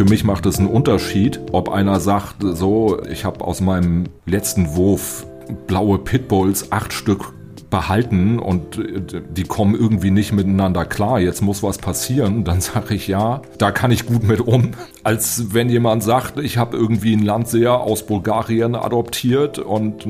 [0.00, 4.74] für mich macht es einen Unterschied, ob einer sagt, so, ich habe aus meinem letzten
[4.74, 5.26] Wurf
[5.66, 7.34] blaue Pitbulls acht Stück
[7.68, 12.94] behalten und äh, die kommen irgendwie nicht miteinander klar, jetzt muss was passieren, dann sage
[12.94, 14.70] ich ja, da kann ich gut mit um.
[15.04, 20.06] Als wenn jemand sagt, ich habe irgendwie einen Landseher aus Bulgarien adoptiert und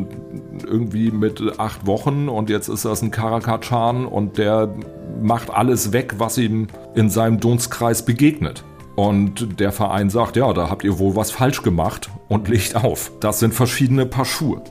[0.65, 4.73] irgendwie mit acht Wochen und jetzt ist das ein Karakatschan und der
[5.21, 8.63] macht alles weg, was ihm in seinem Dunstkreis begegnet.
[9.01, 13.11] Und der Verein sagt, ja, da habt ihr wohl was falsch gemacht und legt auf.
[13.21, 14.63] Das sind verschiedene Paar Schuhe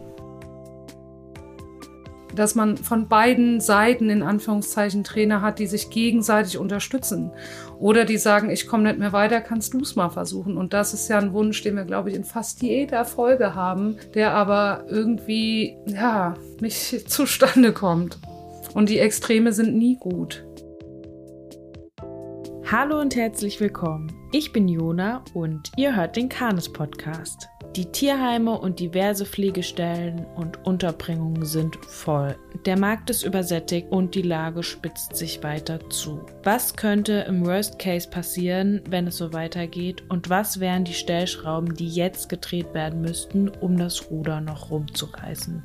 [2.36, 7.32] dass man von beiden Seiten in Anführungszeichen Trainer hat, die sich gegenseitig unterstützen.
[7.80, 10.56] Oder die sagen, ich komme nicht mehr weiter, kannst du es mal versuchen.
[10.56, 13.98] Und das ist ja ein Wunsch, den wir, glaube ich, in fast jeder Folge haben,
[14.14, 18.20] der aber irgendwie, ja, nicht zustande kommt.
[18.74, 20.46] Und die Extreme sind nie gut.
[22.72, 24.19] Hallo und herzlich willkommen.
[24.32, 27.50] Ich bin Jona und ihr hört den Kanes Podcast.
[27.76, 32.36] Die Tierheime und diverse Pflegestellen und Unterbringungen sind voll.
[32.68, 36.24] Der Markt ist übersättigt und die Lage spitzt sich weiter zu.
[36.44, 40.04] Was könnte im Worst Case passieren, wenn es so weitergeht?
[40.10, 45.64] Und was wären die Stellschrauben, die jetzt gedreht werden müssten, um das Ruder noch rumzureißen?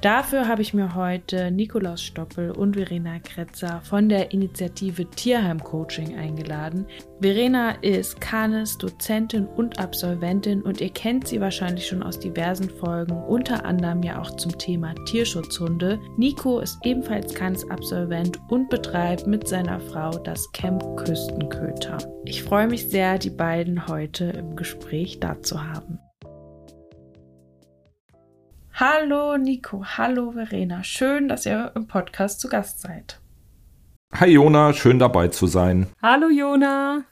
[0.00, 6.16] Dafür habe ich mir heute Nikolaus Stoppel und Verena Kretzer von der Initiative Tierheim Coaching
[6.16, 6.86] eingeladen.
[7.20, 13.12] Verena ist Kanes Dozentin und Absolventin und ihr kennt sie wahrscheinlich schon aus diversen Folgen,
[13.12, 16.00] unter anderem ja auch zum Thema Tierschutzhunde.
[16.16, 21.98] Nico ist ebenfalls Kanes Absolvent und betreibt mit seiner Frau das Camp Küstenköter.
[22.24, 25.98] Ich freue mich sehr, die beiden heute im Gespräch da zu haben.
[28.80, 30.82] Hallo Nico, hallo Verena.
[30.82, 33.20] Schön, dass ihr im Podcast zu Gast seid.
[34.14, 35.88] Hi Jona, schön dabei zu sein.
[36.00, 37.04] Hallo Jona.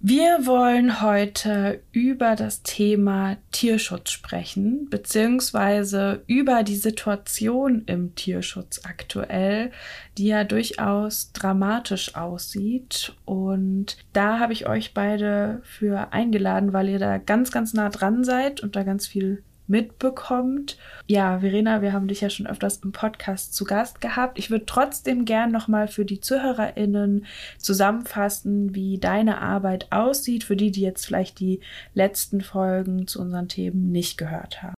[0.00, 9.70] Wir wollen heute über das Thema Tierschutz sprechen, beziehungsweise über die Situation im Tierschutz aktuell,
[10.18, 13.14] die ja durchaus dramatisch aussieht.
[13.24, 18.24] Und da habe ich euch beide für eingeladen, weil ihr da ganz, ganz nah dran
[18.24, 20.78] seid und da ganz viel mitbekommt.
[21.06, 24.38] Ja, Verena, wir haben dich ja schon öfters im Podcast zu Gast gehabt.
[24.38, 27.26] Ich würde trotzdem gern nochmal für die ZuhörerInnen
[27.58, 31.60] zusammenfassen, wie deine Arbeit aussieht, für die, die jetzt vielleicht die
[31.94, 34.74] letzten Folgen zu unseren Themen nicht gehört haben.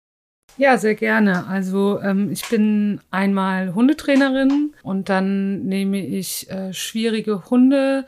[0.58, 1.46] Ja, sehr gerne.
[1.46, 8.06] Also ähm, ich bin einmal Hundetrainerin und dann nehme ich äh, schwierige Hunde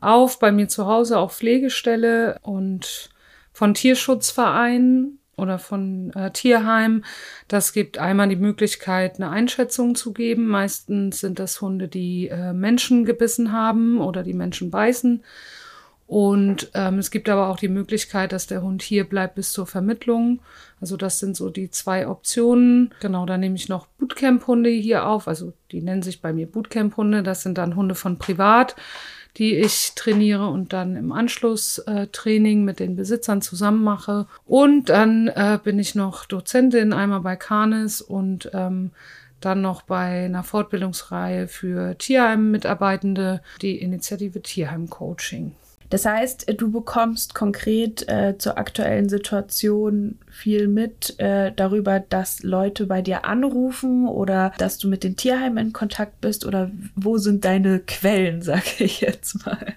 [0.00, 3.10] auf bei mir zu Hause auf Pflegestelle und
[3.52, 7.04] von Tierschutzvereinen oder von äh, Tierheim.
[7.48, 10.46] Das gibt einmal die Möglichkeit, eine Einschätzung zu geben.
[10.46, 15.22] Meistens sind das Hunde, die äh, Menschen gebissen haben oder die Menschen beißen.
[16.06, 19.66] Und ähm, es gibt aber auch die Möglichkeit, dass der Hund hier bleibt bis zur
[19.66, 20.40] Vermittlung.
[20.80, 22.92] Also das sind so die zwei Optionen.
[23.00, 25.28] Genau, da nehme ich noch Bootcamp-Hunde hier auf.
[25.28, 27.22] Also die nennen sich bei mir Bootcamp-Hunde.
[27.22, 28.76] Das sind dann Hunde von privat
[29.36, 34.26] die ich trainiere und dann im Anschluss äh, Training mit den Besitzern zusammen mache.
[34.46, 38.92] Und dann äh, bin ich noch Dozentin einmal bei Canis und ähm,
[39.40, 45.52] dann noch bei einer Fortbildungsreihe für Tierheim-Mitarbeitende, die Initiative Tierheim Coaching.
[45.94, 52.86] Das heißt, du bekommst konkret äh, zur aktuellen Situation viel mit äh, darüber, dass Leute
[52.86, 57.44] bei dir anrufen oder dass du mit den Tierheimen in Kontakt bist oder wo sind
[57.44, 59.74] deine Quellen, sage ich jetzt mal.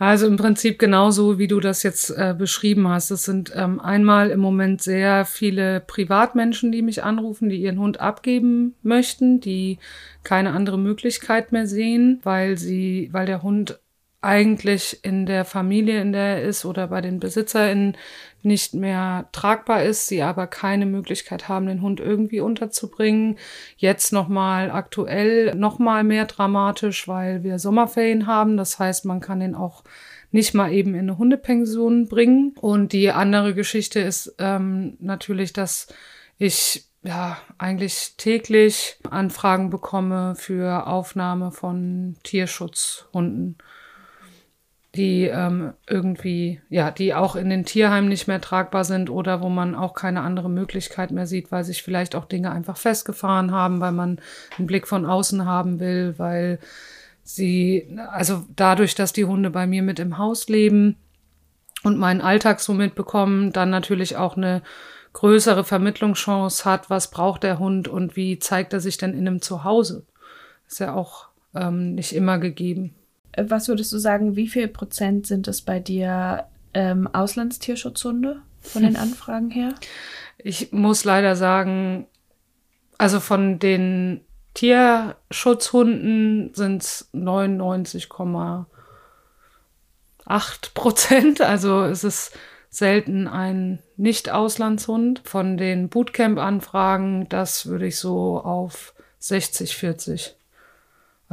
[0.00, 3.12] Also im Prinzip genauso, wie du das jetzt äh, beschrieben hast.
[3.12, 8.00] Es sind ähm, einmal im Moment sehr viele Privatmenschen, die mich anrufen, die ihren Hund
[8.00, 9.78] abgeben möchten, die
[10.24, 13.78] keine andere Möglichkeit mehr sehen, weil sie, weil der Hund
[14.24, 17.96] eigentlich in der Familie, in der er ist oder bei den BesitzerInnen
[18.42, 23.38] nicht mehr tragbar ist, sie aber keine Möglichkeit haben, den Hund irgendwie unterzubringen.
[23.76, 28.56] Jetzt nochmal aktuell nochmal mehr dramatisch, weil wir Sommerferien haben.
[28.56, 29.82] Das heißt, man kann den auch
[30.30, 32.54] nicht mal eben in eine Hundepension bringen.
[32.60, 35.88] Und die andere Geschichte ist ähm, natürlich, dass
[36.36, 43.56] ich ja eigentlich täglich Anfragen bekomme für Aufnahme von Tierschutzhunden
[44.94, 49.48] die ähm, irgendwie, ja, die auch in den Tierheimen nicht mehr tragbar sind oder wo
[49.48, 53.80] man auch keine andere Möglichkeit mehr sieht, weil sich vielleicht auch Dinge einfach festgefahren haben,
[53.80, 54.20] weil man
[54.56, 56.60] einen Blick von außen haben will, weil
[57.24, 60.96] sie, also dadurch, dass die Hunde bei mir mit im Haus leben
[61.82, 64.62] und meinen Alltag so mitbekommen, dann natürlich auch eine
[65.12, 69.42] größere Vermittlungschance hat, was braucht der Hund und wie zeigt er sich denn in einem
[69.42, 70.06] Zuhause.
[70.68, 72.94] Ist ja auch ähm, nicht immer gegeben
[73.36, 78.96] was würdest du sagen, wie viel Prozent sind es bei dir ähm, Auslandstierschutzhunde von den
[78.96, 79.74] Anfragen her?
[80.38, 82.06] Ich muss leider sagen,
[82.98, 84.20] also von den
[84.54, 88.64] Tierschutzhunden sind es 99,8
[90.74, 91.40] Prozent.
[91.40, 92.32] Also es ist
[92.70, 95.22] selten ein Nicht-Auslandshund.
[95.24, 100.36] Von den Bootcamp-Anfragen, das würde ich so auf 60, 40.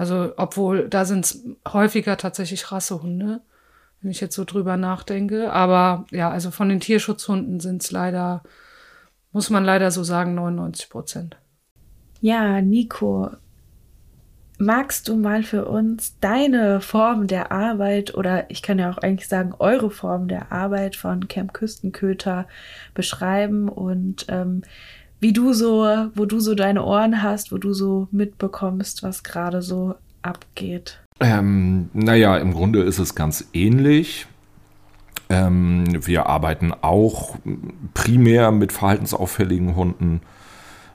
[0.02, 3.42] Also, obwohl, da sind es häufiger tatsächlich Rassehunde,
[4.02, 5.54] wenn ich jetzt so drüber nachdenke.
[5.54, 8.42] Aber ja, also von den Tierschutzhunden sind es leider,
[9.32, 11.38] muss man leider so sagen, 99 Prozent.
[12.20, 13.30] Ja, Nico,
[14.58, 19.28] magst du mal für uns deine Form der Arbeit oder ich kann ja auch eigentlich
[19.28, 22.48] sagen, eure Form der Arbeit von Camp Küstenköter
[22.96, 24.64] beschreiben und ähm,
[25.22, 29.62] wie du so, wo du so deine Ohren hast, wo du so mitbekommst, was gerade
[29.62, 31.00] so abgeht?
[31.20, 34.26] Ähm, naja, im Grunde ist es ganz ähnlich.
[35.30, 37.38] Ähm, wir arbeiten auch
[37.94, 40.22] primär mit verhaltensauffälligen Hunden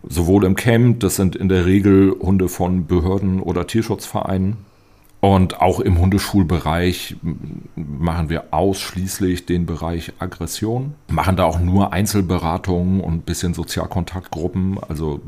[0.09, 4.57] sowohl im Camp, das sind in der Regel Hunde von Behörden oder Tierschutzvereinen.
[5.27, 7.17] Und auch im Hundeschulbereich
[7.75, 14.79] machen wir ausschließlich den Bereich Aggression, machen da auch nur Einzelberatungen und ein bisschen Sozialkontaktgruppen,
[14.89, 15.21] also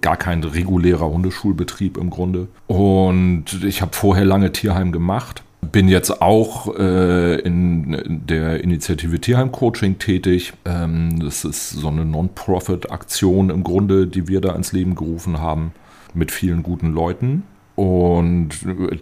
[0.00, 2.48] gar kein regulärer Hundeschulbetrieb im Grunde.
[2.66, 9.52] Und ich habe vorher lange Tierheim gemacht bin jetzt auch äh, in der Initiative Tierheim
[9.52, 10.52] Coaching tätig.
[10.64, 15.72] Ähm, das ist so eine Non-Profit-Aktion im Grunde, die wir da ins Leben gerufen haben,
[16.14, 17.44] mit vielen guten Leuten.
[17.82, 18.50] Und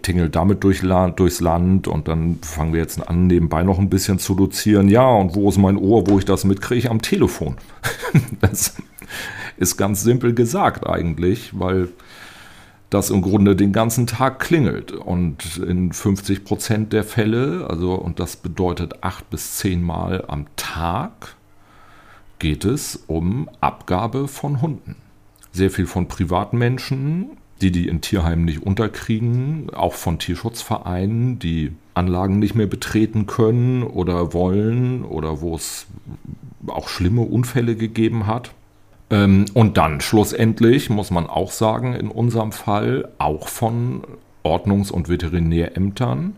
[0.00, 4.18] tingel damit durch durchs Land und dann fangen wir jetzt an, nebenbei noch ein bisschen
[4.18, 4.88] zu dozieren.
[4.88, 6.90] Ja, und wo ist mein Ohr, wo ich das mitkriege?
[6.90, 7.56] Am Telefon.
[8.40, 8.76] das
[9.58, 11.88] ist ganz simpel gesagt eigentlich, weil
[12.88, 14.92] das im Grunde den ganzen Tag klingelt.
[14.92, 20.46] Und in 50 Prozent der Fälle, also und das bedeutet acht bis zehn Mal am
[20.56, 21.36] Tag,
[22.38, 24.96] geht es um Abgabe von Hunden.
[25.52, 32.38] Sehr viel von Privatmenschen, die die in Tierheimen nicht unterkriegen, auch von Tierschutzvereinen, die Anlagen
[32.38, 35.86] nicht mehr betreten können oder wollen oder wo es
[36.66, 38.52] auch schlimme Unfälle gegeben hat.
[39.10, 44.02] Ähm, und dann schlussendlich muss man auch sagen, in unserem Fall auch von
[44.42, 46.36] Ordnungs- und Veterinärämtern,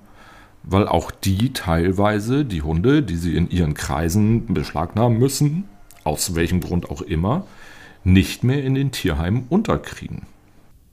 [0.65, 5.65] weil auch die teilweise die Hunde, die sie in ihren Kreisen beschlagnahmen müssen,
[6.05, 7.47] aus welchem Grund auch immer,
[8.05, 10.23] nicht mehr in den Tierheimen unterkriegen.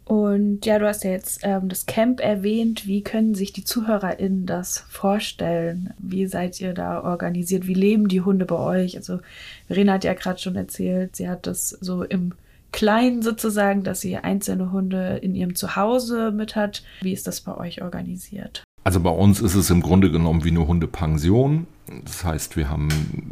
[0.09, 2.88] Und ja, du hast ja jetzt ähm, das Camp erwähnt.
[2.88, 5.94] Wie können sich die ZuhörerInnen das vorstellen?
[6.00, 7.67] Wie seid ihr da organisiert?
[7.67, 8.97] Wie leben die Hunde bei euch?
[8.97, 9.19] Also,
[9.67, 12.33] Verena hat ja gerade schon erzählt, sie hat das so im
[12.71, 16.81] Kleinen sozusagen, dass sie einzelne Hunde in ihrem Zuhause mit hat.
[17.01, 18.63] Wie ist das bei euch organisiert?
[18.83, 21.67] Also bei uns ist es im Grunde genommen wie eine Hundepension.
[22.03, 22.89] Das heißt, wir haben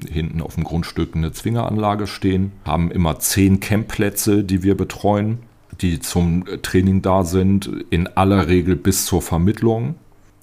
[0.08, 5.40] hinten auf dem Grundstück eine Zwingeranlage stehen, haben immer zehn Campplätze, die wir betreuen
[5.82, 9.96] die zum Training da sind, in aller Regel bis zur Vermittlung.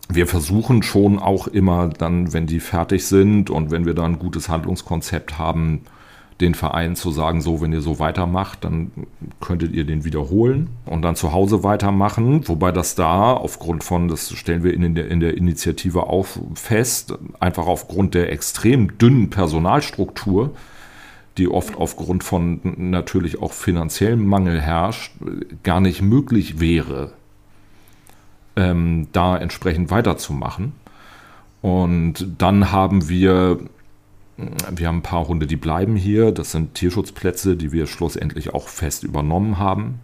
[0.09, 4.19] Wir versuchen schon auch immer dann, wenn die fertig sind und wenn wir da ein
[4.19, 5.83] gutes Handlungskonzept haben,
[6.41, 8.91] den Verein zu sagen, so, wenn ihr so weitermacht, dann
[9.41, 12.49] könntet ihr den wiederholen und dann zu Hause weitermachen.
[12.49, 17.17] Wobei das da aufgrund von, das stellen wir in der, in der Initiative auch fest,
[17.39, 20.51] einfach aufgrund der extrem dünnen Personalstruktur,
[21.39, 25.13] die oft aufgrund von natürlich auch finanziellem Mangel herrscht,
[25.63, 27.13] gar nicht möglich wäre,
[28.57, 30.73] ähm, da entsprechend weiterzumachen.
[31.61, 33.59] Und dann haben wir,
[34.37, 36.31] wir haben ein paar Hunde, die bleiben hier.
[36.31, 40.01] Das sind Tierschutzplätze, die wir schlussendlich auch fest übernommen haben,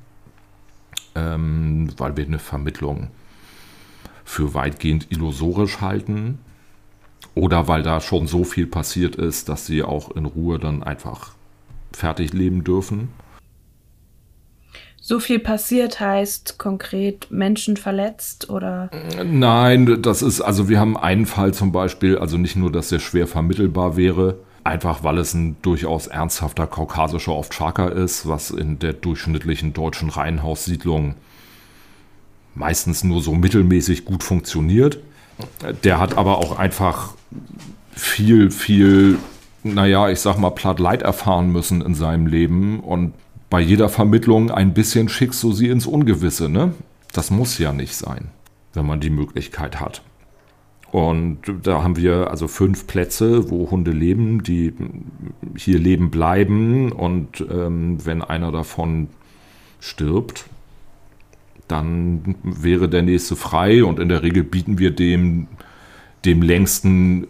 [1.14, 3.08] ähm, weil wir eine Vermittlung
[4.24, 6.38] für weitgehend illusorisch halten
[7.34, 11.32] oder weil da schon so viel passiert ist, dass sie auch in Ruhe dann einfach
[11.92, 13.08] fertig leben dürfen.
[15.02, 18.90] So viel passiert heißt konkret Menschen verletzt oder?
[19.24, 23.00] Nein, das ist, also wir haben einen Fall zum Beispiel, also nicht nur, dass er
[23.00, 28.92] schwer vermittelbar wäre, einfach weil es ein durchaus ernsthafter kaukasischer Ovtschaka ist, was in der
[28.92, 31.16] durchschnittlichen deutschen Reihenhaussiedlung
[32.54, 35.00] meistens nur so mittelmäßig gut funktioniert.
[35.84, 37.14] Der hat aber auch einfach
[37.92, 39.18] viel, viel,
[39.62, 43.14] naja, ich sag mal, platt Leid erfahren müssen in seinem Leben und
[43.50, 46.72] bei jeder Vermittlung ein bisschen schickst du sie ins Ungewisse, ne?
[47.12, 48.28] Das muss ja nicht sein,
[48.74, 50.02] wenn man die Möglichkeit hat.
[50.92, 54.72] Und da haben wir also fünf Plätze, wo Hunde leben, die
[55.56, 56.90] hier leben bleiben.
[56.90, 59.08] Und ähm, wenn einer davon
[59.78, 60.46] stirbt,
[61.70, 63.84] dann wäre der nächste frei.
[63.84, 65.48] Und in der Regel bieten wir dem
[66.24, 67.26] dem längsten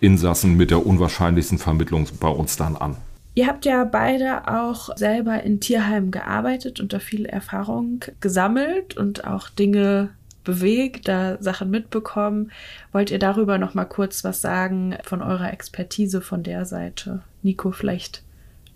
[0.00, 2.96] Insassen mit der unwahrscheinlichsten Vermittlung bei uns dann an.
[3.34, 9.26] Ihr habt ja beide auch selber in Tierheimen gearbeitet und da viel Erfahrung gesammelt und
[9.26, 10.10] auch Dinge
[10.42, 12.50] bewegt, da Sachen mitbekommen.
[12.92, 17.22] Wollt ihr darüber noch mal kurz was sagen von eurer Expertise von der Seite?
[17.42, 18.22] Nico, vielleicht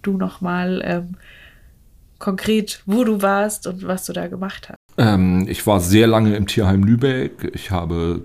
[0.02, 1.16] du noch mal ähm,
[2.18, 4.89] konkret, wo du warst und was du da gemacht hast.
[4.98, 7.50] Ähm, ich war sehr lange im Tierheim Lübeck.
[7.54, 8.22] Ich habe,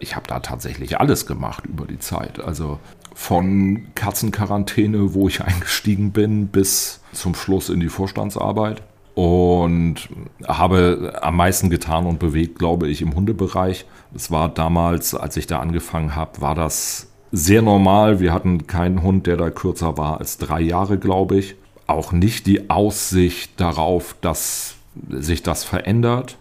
[0.00, 2.40] ich habe da tatsächlich alles gemacht über die Zeit.
[2.40, 2.78] Also
[3.14, 8.82] von Katzenquarantäne, wo ich eingestiegen bin, bis zum Schluss in die Vorstandsarbeit.
[9.14, 10.08] Und
[10.44, 13.86] habe am meisten getan und bewegt, glaube ich, im Hundebereich.
[14.12, 18.18] Es war damals, als ich da angefangen habe, war das sehr normal.
[18.18, 21.54] Wir hatten keinen Hund, der da kürzer war als drei Jahre, glaube ich.
[21.86, 24.76] Auch nicht die Aussicht darauf, dass
[25.10, 26.36] sich das verändert.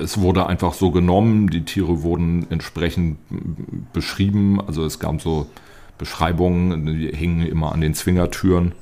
[0.00, 3.18] Es wurde einfach so genommen, die Tiere wurden entsprechend
[3.92, 4.60] beschrieben.
[4.60, 5.46] Also es gab so
[5.98, 8.72] Beschreibungen, die hingen immer an den Zwingertüren.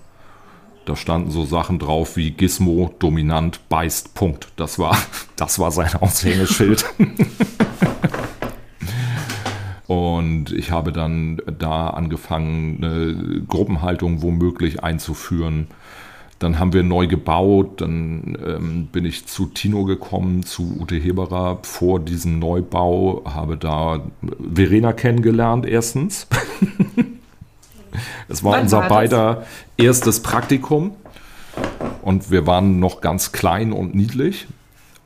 [0.85, 4.49] Da standen so Sachen drauf wie Gizmo, dominant, beißt, Punkt.
[4.56, 4.97] Das war,
[5.37, 6.85] das war sein Aushängeschild.
[9.87, 15.66] Und ich habe dann da angefangen, eine Gruppenhaltung womöglich einzuführen.
[16.43, 21.61] Dann haben wir neu gebaut, dann ähm, bin ich zu Tino gekommen, zu Ute Heberer
[21.63, 24.01] vor diesem Neubau, habe da
[24.53, 26.27] Verena kennengelernt erstens.
[28.29, 29.47] es war Wann unser war beider
[29.77, 30.97] erstes Praktikum
[32.03, 34.49] und wir waren noch ganz klein und niedlich.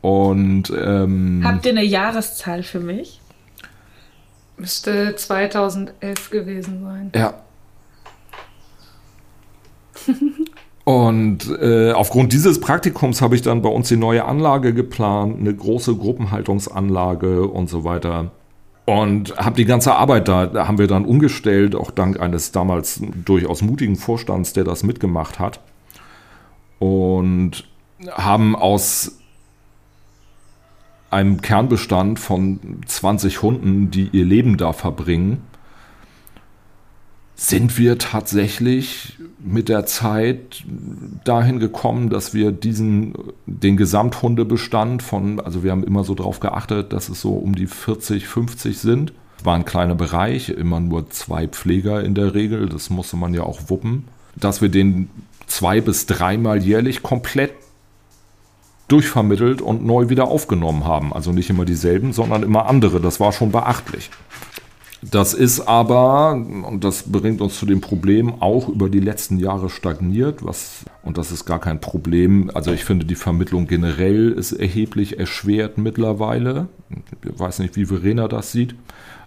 [0.00, 3.20] Und ähm, habt ihr eine Jahreszahl für mich?
[4.56, 7.12] Müsste 2011 gewesen sein.
[7.14, 7.34] Ja.
[10.86, 15.52] Und äh, aufgrund dieses Praktikums habe ich dann bei uns die neue Anlage geplant, eine
[15.52, 18.30] große Gruppenhaltungsanlage und so weiter.
[18.84, 23.00] Und habe die ganze Arbeit da, da haben wir dann umgestellt, auch dank eines damals
[23.24, 25.58] durchaus mutigen Vorstands, der das mitgemacht hat.
[26.78, 27.64] Und
[28.12, 29.18] haben aus
[31.10, 35.42] einem Kernbestand von 20 Hunden, die ihr Leben da verbringen,
[37.36, 40.64] sind wir tatsächlich mit der Zeit
[41.24, 43.14] dahin gekommen, dass wir diesen,
[43.44, 47.66] den Gesamthundebestand von, also wir haben immer so darauf geachtet, dass es so um die
[47.66, 49.12] 40, 50 sind.
[49.44, 53.42] War ein kleiner Bereich, immer nur zwei Pfleger in der Regel, das musste man ja
[53.42, 55.10] auch wuppen, dass wir den
[55.46, 57.52] zwei bis dreimal jährlich komplett
[58.88, 61.12] durchvermittelt und neu wieder aufgenommen haben.
[61.12, 63.00] Also nicht immer dieselben, sondern immer andere.
[63.00, 64.10] Das war schon beachtlich.
[65.10, 69.70] Das ist aber, und das bringt uns zu dem Problem, auch über die letzten Jahre
[69.70, 72.50] stagniert, was, und das ist gar kein Problem.
[72.54, 76.68] Also ich finde, die Vermittlung generell ist erheblich erschwert mittlerweile.
[77.22, 78.74] Ich weiß nicht, wie Verena das sieht.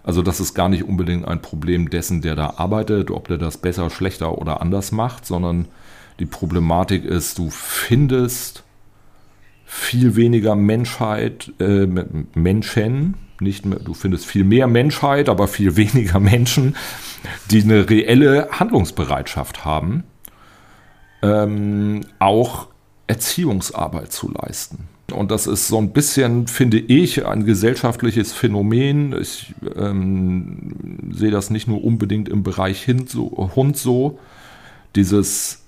[0.02, 3.58] Also das ist gar nicht unbedingt ein Problem dessen, der da arbeitet, ob der das
[3.58, 5.66] besser, schlechter oder anders macht, sondern
[6.18, 8.64] die Problematik ist, du findest
[9.64, 11.86] viel weniger Menschheit, äh,
[12.34, 16.76] Menschen, nicht mehr, du findest viel mehr Menschheit, aber viel weniger Menschen,
[17.50, 20.04] die eine reelle Handlungsbereitschaft haben,
[21.22, 22.68] ähm, auch
[23.06, 24.88] Erziehungsarbeit zu leisten.
[25.12, 29.14] Und das ist so ein bisschen, finde ich, ein gesellschaftliches Phänomen.
[29.20, 34.18] Ich ähm, sehe das nicht nur unbedingt im Bereich Hund so,
[34.94, 35.59] dieses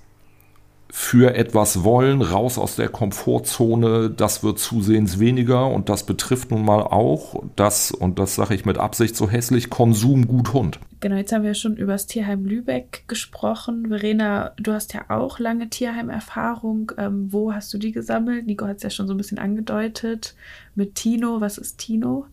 [0.95, 6.63] für etwas wollen, raus aus der Komfortzone, das wird zusehends weniger und das betrifft nun
[6.63, 10.79] mal auch das, und das sage ich mit Absicht so hässlich, Konsum gut Hund.
[10.99, 13.87] Genau, jetzt haben wir schon über das Tierheim Lübeck gesprochen.
[13.87, 16.91] Verena, du hast ja auch lange Tierheim-Erfahrung.
[16.99, 18.45] Ähm, wo hast du die gesammelt?
[18.45, 20.35] Nico hat es ja schon so ein bisschen angedeutet.
[20.75, 22.27] Mit Tino, was ist Tino?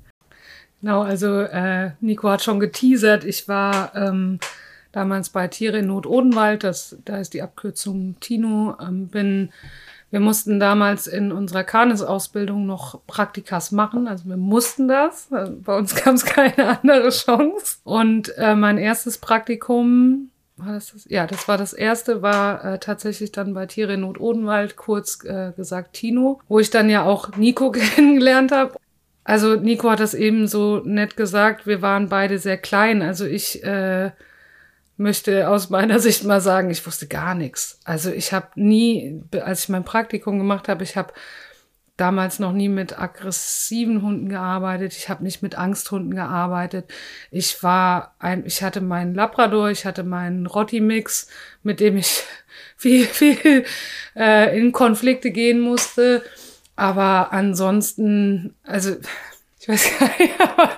[0.83, 3.25] Genau, also äh, Nico hat schon geteasert.
[3.25, 4.39] Ich war ähm,
[4.93, 9.51] damals bei Tiere in Not Odenwald, das, da ist die Abkürzung Tino, ähm, bin,
[10.11, 15.77] wir mussten damals in unserer Kanis-Ausbildung noch Praktikas machen, also wir mussten das, äh, bei
[15.77, 17.79] uns gab es keine andere Chance.
[17.85, 21.07] Und äh, mein erstes Praktikum, war das das?
[21.09, 25.25] Ja, das war das erste, war äh, tatsächlich dann bei Tiere in Not Odenwald, kurz
[25.25, 28.75] äh, gesagt Tino, wo ich dann ja auch Nico kennengelernt habe.
[29.25, 33.01] Also Nico hat das eben so nett gesagt, wir waren beide sehr klein.
[33.03, 34.11] Also ich äh,
[35.01, 37.81] möchte aus meiner Sicht mal sagen, ich wusste gar nichts.
[37.85, 41.13] Also ich habe nie, als ich mein Praktikum gemacht habe, ich habe
[41.97, 44.95] damals noch nie mit aggressiven Hunden gearbeitet.
[44.95, 46.93] Ich habe nicht mit Angsthunden gearbeitet.
[47.31, 51.29] Ich war ein, ich hatte meinen Labrador, ich hatte meinen Rotti-Mix,
[51.63, 52.23] mit dem ich
[52.77, 53.65] viel, viel
[54.15, 56.23] äh, in Konflikte gehen musste.
[56.77, 58.97] Aber ansonsten, also
[59.61, 60.71] Ich weiß gar nicht, aber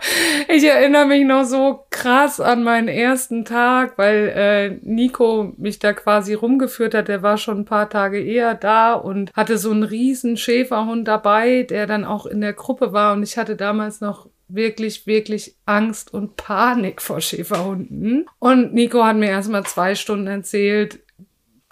[0.49, 5.93] ich erinnere mich noch so krass an meinen ersten Tag, weil äh, Nico mich da
[5.93, 7.07] quasi rumgeführt hat.
[7.07, 11.62] Der war schon ein paar Tage eher da und hatte so einen riesen Schäferhund dabei,
[11.62, 13.12] der dann auch in der Gruppe war.
[13.12, 18.27] Und ich hatte damals noch wirklich, wirklich Angst und Panik vor Schäferhunden.
[18.41, 20.99] Und Nico hat mir erstmal zwei Stunden erzählt,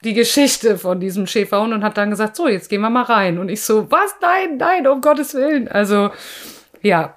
[0.05, 3.38] die Geschichte von diesem Schäferhund und hat dann gesagt, so, jetzt gehen wir mal rein.
[3.38, 4.14] Und ich so, was?
[4.23, 5.67] Nein, nein, um Gottes Willen.
[5.67, 6.11] Also,
[6.82, 7.16] ja,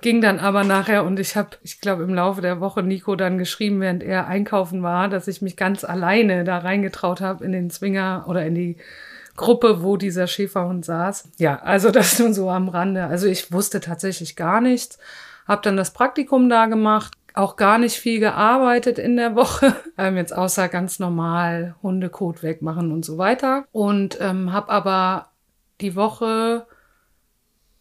[0.00, 3.38] ging dann aber nachher und ich habe, ich glaube, im Laufe der Woche Nico dann
[3.38, 7.70] geschrieben, während er einkaufen war, dass ich mich ganz alleine da reingetraut habe in den
[7.70, 8.76] Zwinger oder in die
[9.36, 11.30] Gruppe, wo dieser Schäferhund saß.
[11.38, 13.04] Ja, also das nun so am Rande.
[13.04, 14.98] Also ich wusste tatsächlich gar nichts,
[15.46, 20.16] habe dann das Praktikum da gemacht, auch gar nicht viel gearbeitet in der Woche, ähm,
[20.16, 23.64] jetzt außer ganz normal Hundekot wegmachen und so weiter.
[23.72, 25.30] Und ähm, habe aber
[25.80, 26.66] die Woche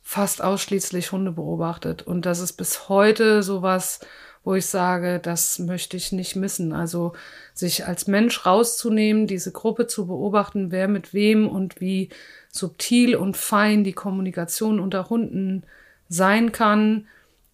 [0.07, 2.03] fast ausschließlich Hunde beobachtet.
[2.03, 3.99] Und das ist bis heute sowas,
[4.43, 6.73] wo ich sage, das möchte ich nicht missen.
[6.73, 7.13] Also
[7.55, 12.09] sich als Mensch rauszunehmen, diese Gruppe zu beobachten, wer mit wem und wie
[12.51, 15.63] subtil und fein die Kommunikation unter Hunden
[16.07, 17.07] sein kann,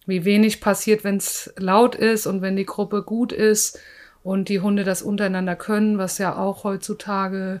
[0.04, 3.80] wie wenig passiert, wenn es laut ist und wenn die Gruppe gut ist
[4.22, 7.60] und die Hunde das untereinander können, was ja auch heutzutage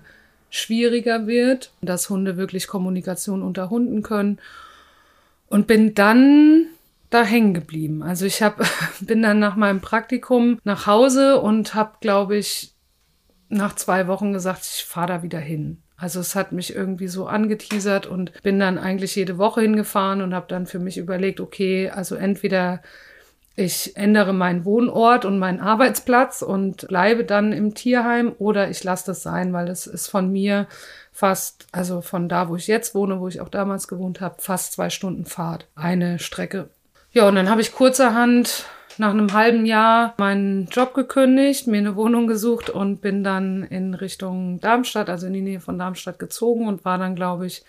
[0.50, 4.38] schwieriger wird, dass Hunde wirklich Kommunikation unter Hunden können.
[5.52, 6.68] Und bin dann
[7.10, 8.02] da hängen geblieben.
[8.02, 8.66] Also ich hab,
[9.00, 12.72] bin dann nach meinem Praktikum nach Hause und habe, glaube ich,
[13.50, 15.82] nach zwei Wochen gesagt, ich fahre da wieder hin.
[15.94, 20.32] Also es hat mich irgendwie so angeteasert und bin dann eigentlich jede Woche hingefahren und
[20.34, 22.80] habe dann für mich überlegt, okay, also entweder
[23.54, 29.04] ich ändere meinen Wohnort und meinen Arbeitsplatz und bleibe dann im Tierheim oder ich lasse
[29.08, 30.66] das sein, weil es ist von mir
[31.12, 34.72] fast, also von da, wo ich jetzt wohne, wo ich auch damals gewohnt habe, fast
[34.72, 35.68] zwei Stunden Fahrt.
[35.76, 36.70] Eine Strecke.
[37.12, 38.64] Ja, und dann habe ich kurzerhand
[38.98, 43.94] nach einem halben Jahr meinen Job gekündigt, mir eine Wohnung gesucht und bin dann in
[43.94, 47.64] Richtung Darmstadt, also in die Nähe von Darmstadt gezogen und war dann, glaube ich,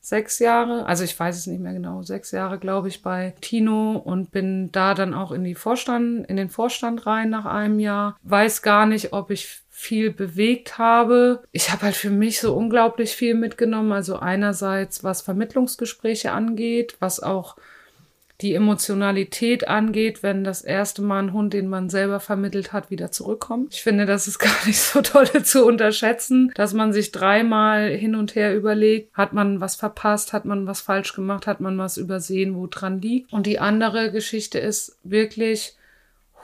[0.00, 3.92] sechs Jahre, also ich weiß es nicht mehr genau, sechs Jahre, glaube ich, bei Tino
[3.92, 8.16] und bin da dann auch in die Vorstand, in den Vorstand rein nach einem Jahr.
[8.22, 11.42] Weiß gar nicht, ob ich viel bewegt habe.
[11.52, 13.92] Ich habe halt für mich so unglaublich viel mitgenommen.
[13.92, 17.56] Also einerseits, was Vermittlungsgespräche angeht, was auch
[18.40, 23.12] die Emotionalität angeht, wenn das erste Mal ein Hund, den man selber vermittelt hat, wieder
[23.12, 23.74] zurückkommt.
[23.74, 28.16] Ich finde, das ist gar nicht so toll zu unterschätzen, dass man sich dreimal hin
[28.16, 31.96] und her überlegt, hat man was verpasst, hat man was falsch gemacht, hat man was
[31.96, 33.32] übersehen, wo dran liegt.
[33.32, 35.76] Und die andere Geschichte ist wirklich,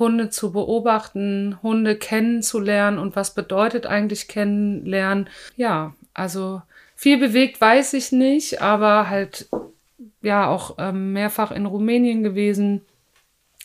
[0.00, 5.28] Hunde zu beobachten, Hunde kennenzulernen und was bedeutet eigentlich kennenlernen.
[5.56, 6.62] Ja, also
[6.96, 9.48] viel bewegt weiß ich nicht, aber halt
[10.22, 12.82] ja auch ähm, mehrfach in Rumänien gewesen,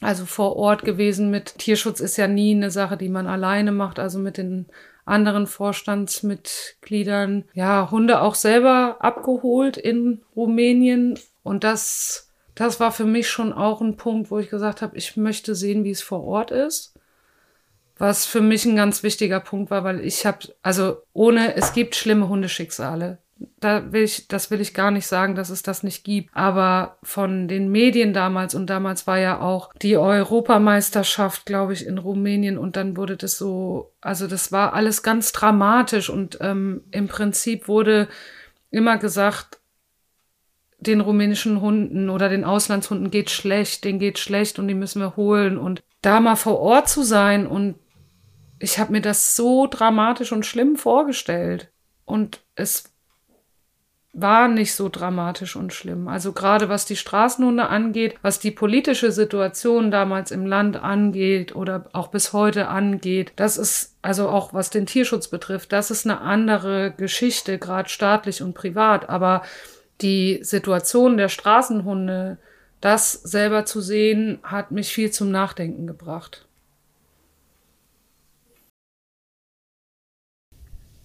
[0.01, 3.97] also vor Ort gewesen mit Tierschutz ist ja nie eine Sache, die man alleine macht,
[3.97, 4.67] also mit den
[5.05, 12.24] anderen Vorstandsmitgliedern, ja, Hunde auch selber abgeholt in Rumänien und das
[12.55, 15.83] das war für mich schon auch ein Punkt, wo ich gesagt habe, ich möchte sehen,
[15.83, 16.93] wie es vor Ort ist.
[17.97, 21.95] Was für mich ein ganz wichtiger Punkt war, weil ich habe, also ohne, es gibt
[21.95, 23.19] schlimme Hundeschicksale
[23.59, 26.29] da will ich, das will ich gar nicht sagen, dass es das nicht gibt.
[26.33, 31.97] Aber von den Medien damals und damals war ja auch die Europameisterschaft, glaube ich, in
[31.97, 37.07] Rumänien und dann wurde das so, also das war alles ganz dramatisch und ähm, im
[37.07, 38.07] Prinzip wurde
[38.71, 39.59] immer gesagt,
[40.87, 45.15] den rumänischen Hunden oder den Auslandshunden geht schlecht, denen geht schlecht und die müssen wir
[45.15, 47.75] holen und da mal vor Ort zu sein und
[48.59, 51.71] ich habe mir das so dramatisch und schlimm vorgestellt
[52.05, 52.95] und es
[54.17, 56.07] war nicht so dramatisch und schlimm.
[56.07, 61.89] Also gerade was die Straßenhunde angeht, was die politische Situation damals im Land angeht oder
[61.91, 66.21] auch bis heute angeht, das ist also auch was den Tierschutz betrifft, das ist eine
[66.21, 69.09] andere Geschichte, gerade staatlich und privat.
[69.09, 69.41] Aber
[70.01, 72.37] die Situation der Straßenhunde,
[72.81, 76.47] das selber zu sehen, hat mich viel zum Nachdenken gebracht.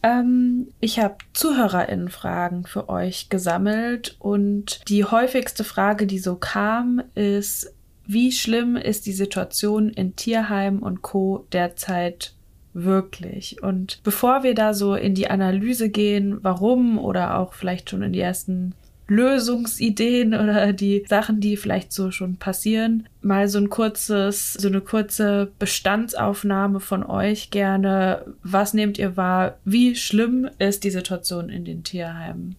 [0.02, 7.74] Ähm, ich habe ZuhörerInnen-Fragen für euch gesammelt und die häufigste Frage, die so kam, ist,
[8.06, 11.46] wie schlimm ist die Situation in Tierheim und Co.
[11.52, 12.34] derzeit
[12.72, 13.62] wirklich?
[13.62, 18.12] Und bevor wir da so in die Analyse gehen, warum oder auch vielleicht schon in
[18.12, 18.74] die ersten
[19.08, 23.08] Lösungsideen oder die Sachen, die vielleicht so schon passieren.
[23.22, 28.24] Mal so ein kurzes, so eine kurze Bestandsaufnahme von euch gerne.
[28.44, 29.58] Was nehmt ihr wahr?
[29.64, 32.54] Wie schlimm ist die Situation in den Tierheimen?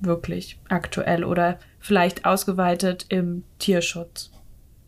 [0.00, 4.30] wirklich aktuell oder vielleicht ausgeweitet im Tierschutz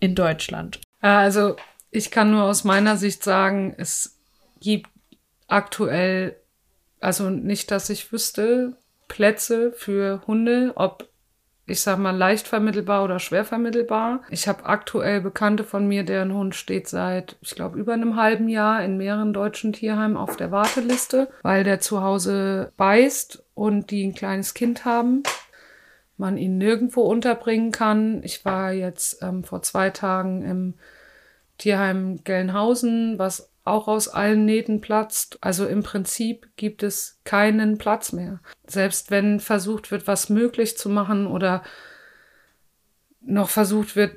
[0.01, 0.81] in Deutschland?
[1.01, 1.57] Also
[1.91, 4.18] ich kann nur aus meiner Sicht sagen, es
[4.61, 4.91] gibt
[5.47, 6.37] aktuell,
[7.01, 8.77] also nicht, dass ich wüsste,
[9.09, 11.09] Plätze für Hunde, ob
[11.69, 14.23] ich sag mal leicht vermittelbar oder schwer vermittelbar.
[14.31, 18.49] Ich habe aktuell Bekannte von mir, deren Hund steht seit, ich glaube, über einem halben
[18.49, 24.05] Jahr in mehreren deutschen Tierheimen auf der Warteliste, weil der zu Hause beißt und die
[24.05, 25.23] ein kleines Kind haben.
[26.17, 28.23] Man ihn nirgendwo unterbringen kann.
[28.25, 30.75] Ich war jetzt ähm, vor zwei Tagen im
[31.59, 35.39] Tierheim Gelnhausen, was auch aus allen Nähten platzt.
[35.41, 38.41] Also im Prinzip gibt es keinen Platz mehr.
[38.67, 41.63] Selbst wenn versucht wird, was möglich zu machen oder
[43.21, 44.17] noch versucht wird,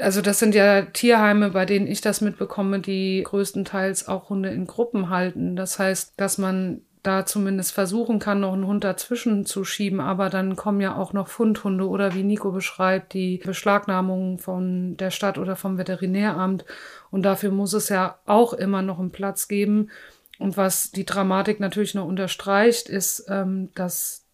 [0.00, 4.66] also das sind ja Tierheime, bei denen ich das mitbekomme, die größtenteils auch Hunde in
[4.66, 5.56] Gruppen halten.
[5.56, 10.28] Das heißt, dass man da zumindest versuchen kann, noch einen Hund dazwischen zu schieben, aber
[10.28, 15.38] dann kommen ja auch noch Fundhunde oder wie Nico beschreibt, die Beschlagnahmungen von der Stadt
[15.38, 16.64] oder vom Veterinäramt.
[17.10, 19.90] Und dafür muss es ja auch immer noch einen Platz geben.
[20.38, 24.24] Und was die Dramatik natürlich noch unterstreicht, ist, ähm, dass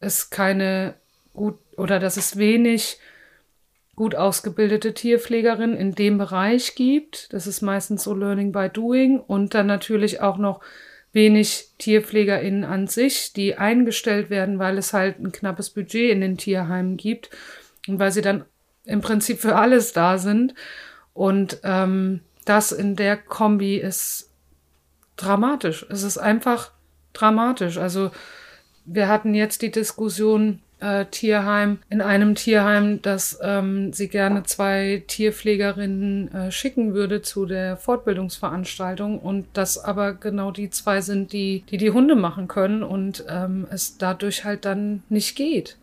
[0.00, 0.94] es keine
[1.32, 2.98] gut oder dass es wenig
[3.94, 7.32] gut ausgebildete Tierpflegerinnen in dem Bereich gibt.
[7.32, 10.60] Das ist meistens so Learning by Doing und dann natürlich auch noch
[11.12, 16.36] wenig TierpflegerInnen an sich, die eingestellt werden, weil es halt ein knappes Budget in den
[16.36, 17.30] Tierheimen gibt
[17.88, 18.44] und weil sie dann
[18.84, 20.54] im Prinzip für alles da sind.
[21.18, 24.30] Und ähm, das in der Kombi ist
[25.16, 25.84] dramatisch.
[25.90, 26.70] Es ist einfach
[27.12, 27.76] dramatisch.
[27.76, 28.12] Also
[28.84, 35.02] wir hatten jetzt die Diskussion, äh, Tierheim, in einem Tierheim, dass ähm, sie gerne zwei
[35.08, 41.64] Tierpflegerinnen äh, schicken würde zu der Fortbildungsveranstaltung und dass aber genau die zwei sind, die
[41.68, 45.78] die, die Hunde machen können und ähm, es dadurch halt dann nicht geht.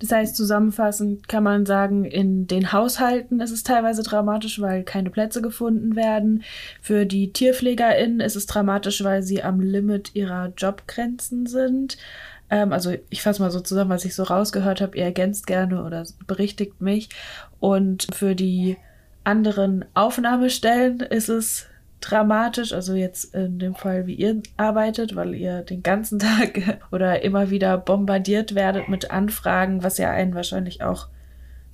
[0.00, 5.10] Das heißt, zusammenfassend kann man sagen, in den Haushalten ist es teilweise dramatisch, weil keine
[5.10, 6.42] Plätze gefunden werden.
[6.80, 11.96] Für die TierpflegerInnen ist es dramatisch, weil sie am Limit ihrer Jobgrenzen sind.
[12.50, 14.96] Ähm, also ich fasse mal so zusammen, was ich so rausgehört habe.
[14.96, 17.08] Ihr ergänzt gerne oder berichtigt mich.
[17.60, 18.76] Und für die
[19.22, 21.66] anderen Aufnahmestellen ist es
[22.10, 27.22] dramatisch, also jetzt in dem Fall, wie ihr arbeitet, weil ihr den ganzen Tag oder
[27.22, 31.08] immer wieder bombardiert werdet mit Anfragen, was ja einen wahrscheinlich auch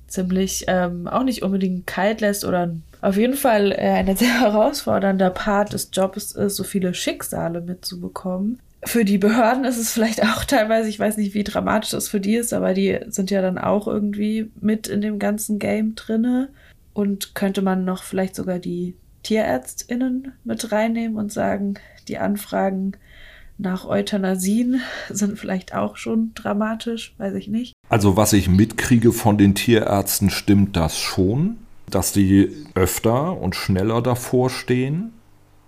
[0.07, 5.29] ziemlich ähm, auch nicht unbedingt kalt lässt oder auf jeden Fall äh, ein sehr herausfordernder
[5.29, 10.43] Part des Jobs ist, so viele Schicksale mitzubekommen für die Behörden ist es vielleicht auch
[10.43, 13.57] teilweise, ich weiß nicht, wie dramatisch das für die ist, aber die sind ja dann
[13.57, 16.49] auch irgendwie mit in dem ganzen Game drinne.
[16.93, 21.75] Und könnte man noch vielleicht sogar die TierärztInnen mit reinnehmen und sagen,
[22.07, 22.93] die Anfragen
[23.57, 27.73] nach Euthanasien sind vielleicht auch schon dramatisch, weiß ich nicht.
[27.89, 31.57] Also was ich mitkriege von den Tierärzten, stimmt das schon,
[31.89, 35.11] dass die öfter und schneller davor stehen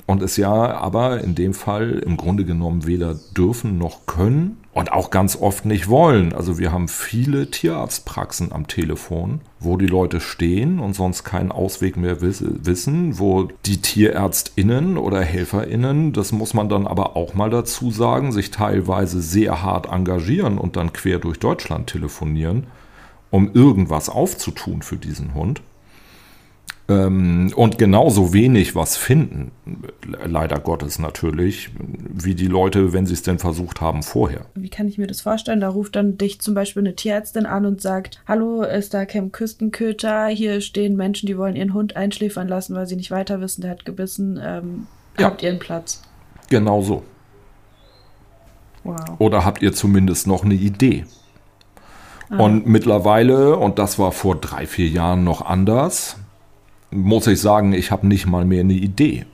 [0.06, 4.92] und es ja aber in dem Fall im Grunde genommen weder dürfen noch können und
[4.92, 6.34] auch ganz oft nicht wollen.
[6.34, 11.96] Also wir haben viele Tierarztpraxen am Telefon, wo die Leute stehen und sonst keinen Ausweg
[11.96, 17.92] mehr wissen, wo die Tierärztinnen oder Helferinnen, das muss man dann aber auch mal dazu
[17.92, 22.68] sagen, sich teilweise sehr hart engagieren und dann quer durch Deutschland telefonieren,
[23.30, 25.62] um irgendwas aufzutun für diesen Hund
[26.88, 29.52] und genauso wenig was finden,
[30.26, 34.42] leider Gottes natürlich, wie die Leute, wenn sie es denn versucht haben vorher.
[34.56, 35.62] Wie kann ich mir das vorstellen?
[35.62, 39.32] Da ruft dann dich zum Beispiel eine Tierärztin an und sagt, hallo, ist da Camp
[39.32, 43.62] Küstenköter, hier stehen Menschen, die wollen ihren Hund einschläfern lassen, weil sie nicht weiter wissen,
[43.62, 45.28] der hat gebissen, ähm, ja.
[45.28, 46.02] habt ihr einen Platz?
[46.50, 47.04] Genau so.
[48.84, 48.98] Wow.
[49.20, 51.06] Oder habt ihr zumindest noch eine Idee?
[52.30, 52.40] Ah.
[52.40, 56.18] Und mittlerweile, und das war vor drei, vier Jahren noch anders,
[56.94, 59.26] muss ich sagen, ich habe nicht mal mehr eine Idee.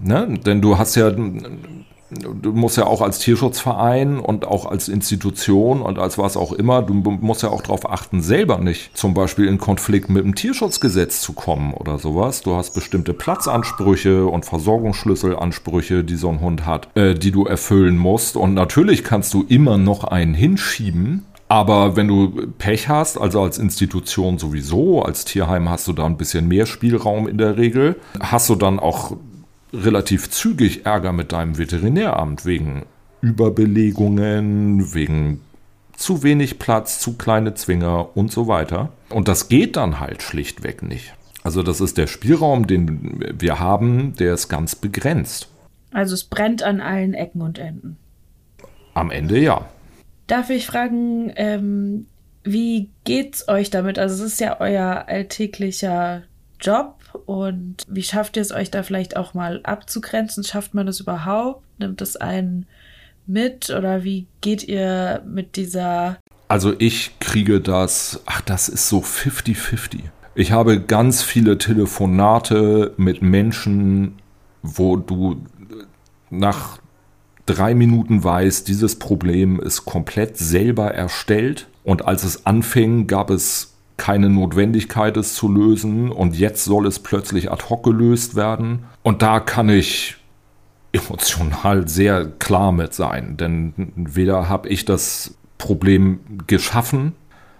[0.00, 0.38] Ne?
[0.44, 5.98] Denn du hast ja, du musst ja auch als Tierschutzverein und auch als Institution und
[5.98, 9.58] als was auch immer, du musst ja auch darauf achten, selber nicht zum Beispiel in
[9.58, 12.42] Konflikt mit dem Tierschutzgesetz zu kommen oder sowas.
[12.42, 17.96] Du hast bestimmte Platzansprüche und Versorgungsschlüsselansprüche, die so ein Hund hat, äh, die du erfüllen
[17.96, 18.36] musst.
[18.36, 23.58] Und natürlich kannst du immer noch einen hinschieben, aber wenn du Pech hast, also als
[23.58, 28.48] Institution sowieso, als Tierheim hast du da ein bisschen mehr Spielraum in der Regel, hast
[28.48, 29.18] du dann auch
[29.70, 32.86] relativ zügig Ärger mit deinem Veterinäramt wegen
[33.20, 35.42] Überbelegungen, wegen
[35.94, 38.88] zu wenig Platz, zu kleine Zwinger und so weiter.
[39.10, 41.12] Und das geht dann halt schlichtweg nicht.
[41.42, 45.50] Also das ist der Spielraum, den wir haben, der ist ganz begrenzt.
[45.92, 47.98] Also es brennt an allen Ecken und Enden.
[48.94, 49.66] Am Ende ja.
[50.26, 52.06] Darf ich fragen, ähm,
[52.44, 53.98] wie geht's euch damit?
[53.98, 56.22] Also es ist ja euer alltäglicher
[56.60, 60.44] Job und wie schafft ihr es euch da vielleicht auch mal abzugrenzen?
[60.44, 61.64] Schafft man das überhaupt?
[61.78, 62.66] Nimmt es einen
[63.26, 66.18] mit oder wie geht ihr mit dieser
[66.52, 70.00] also ich kriege das, ach, das ist so 50-50.
[70.34, 74.16] Ich habe ganz viele Telefonate mit Menschen,
[74.62, 75.40] wo du
[76.28, 76.76] nach
[77.46, 81.68] drei Minuten weißt, dieses Problem ist komplett selber erstellt.
[81.84, 86.10] Und als es anfing, gab es keine Notwendigkeit, es zu lösen.
[86.10, 88.84] Und jetzt soll es plötzlich ad hoc gelöst werden.
[89.02, 90.16] Und da kann ich
[90.92, 93.36] emotional sehr klar mit sein.
[93.36, 97.12] Denn weder habe ich das Problem geschaffen,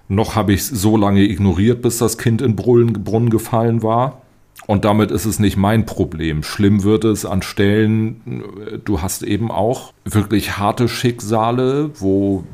[0.09, 4.22] noch habe ich es so lange ignoriert, bis das Kind in Brunnen gefallen war.
[4.67, 6.43] Und damit ist es nicht mein Problem.
[6.43, 12.45] Schlimm wird es an Stellen, du hast eben auch wirklich harte Schicksale, wo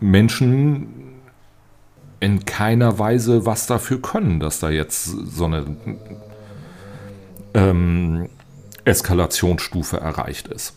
[0.00, 0.88] Menschen
[2.20, 5.76] in keiner Weise was dafür können, dass da jetzt so eine
[7.54, 8.28] ähm,
[8.84, 10.74] Eskalationsstufe erreicht ist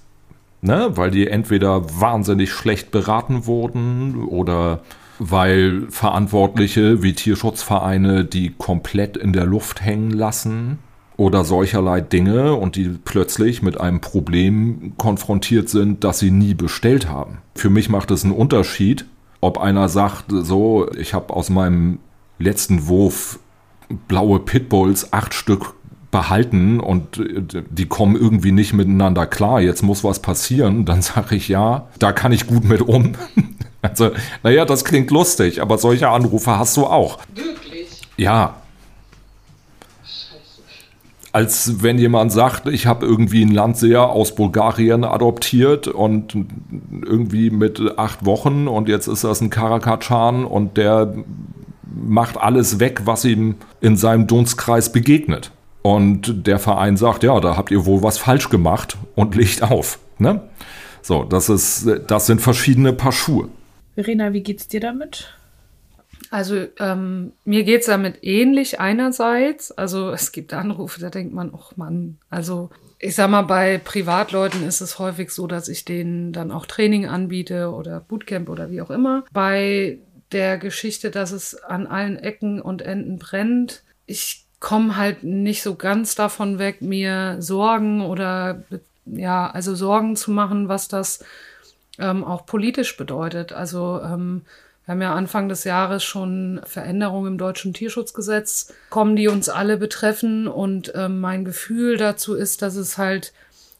[0.65, 0.89] ne?
[0.95, 4.81] weil die entweder wahnsinnig schlecht beraten wurden oder
[5.19, 10.79] weil Verantwortliche wie Tierschutzvereine die komplett in der Luft hängen lassen
[11.17, 17.09] oder solcherlei Dinge und die plötzlich mit einem Problem konfrontiert sind, das sie nie bestellt
[17.09, 17.37] haben.
[17.55, 19.05] Für mich macht es einen Unterschied,
[19.41, 21.99] ob einer sagt, so, ich habe aus meinem
[22.39, 23.39] letzten Wurf
[24.07, 25.75] blaue Pitbulls acht Stück
[26.11, 31.35] behalten und äh, die kommen irgendwie nicht miteinander klar, jetzt muss was passieren, dann sage
[31.35, 33.13] ich ja, da kann ich gut mit um.
[33.89, 34.11] Also,
[34.43, 37.19] naja, das klingt lustig, aber solche Anrufe hast du auch.
[37.33, 38.01] Wirklich?
[38.17, 38.55] Ja.
[40.03, 40.61] Scheiße.
[41.31, 46.35] Als wenn jemand sagt, ich habe irgendwie einen Landseher aus Bulgarien adoptiert und
[47.05, 51.13] irgendwie mit acht Wochen und jetzt ist das ein Karakatschan und der
[51.95, 55.51] macht alles weg, was ihm in seinem Dunstkreis begegnet.
[55.81, 59.99] Und der Verein sagt, ja, da habt ihr wohl was falsch gemacht und legt auf.
[60.17, 60.41] Ne?
[61.03, 63.49] So, das ist, das sind verschiedene Paar Schuhe.
[63.95, 65.33] Verena, wie geht's dir damit?
[66.31, 69.71] Also ähm, mir geht's damit ähnlich einerseits.
[69.71, 74.65] Also es gibt Anrufe, da denkt man, ach Mann, also ich sag mal, bei Privatleuten
[74.65, 78.81] ist es häufig so, dass ich denen dann auch Training anbiete oder Bootcamp oder wie
[78.81, 79.25] auch immer.
[79.31, 79.99] Bei
[80.31, 85.75] der Geschichte, dass es an allen Ecken und Enden brennt, ich komme halt nicht so
[85.75, 88.63] ganz davon weg, mir Sorgen oder
[89.05, 91.23] ja, also Sorgen zu machen, was das
[91.99, 93.53] ähm, auch politisch bedeutet.
[93.53, 94.41] Also ähm,
[94.85, 99.77] wir haben ja Anfang des Jahres schon Veränderungen im deutschen Tierschutzgesetz kommen, die uns alle
[99.77, 100.47] betreffen.
[100.47, 103.33] Und ähm, mein Gefühl dazu ist, dass es halt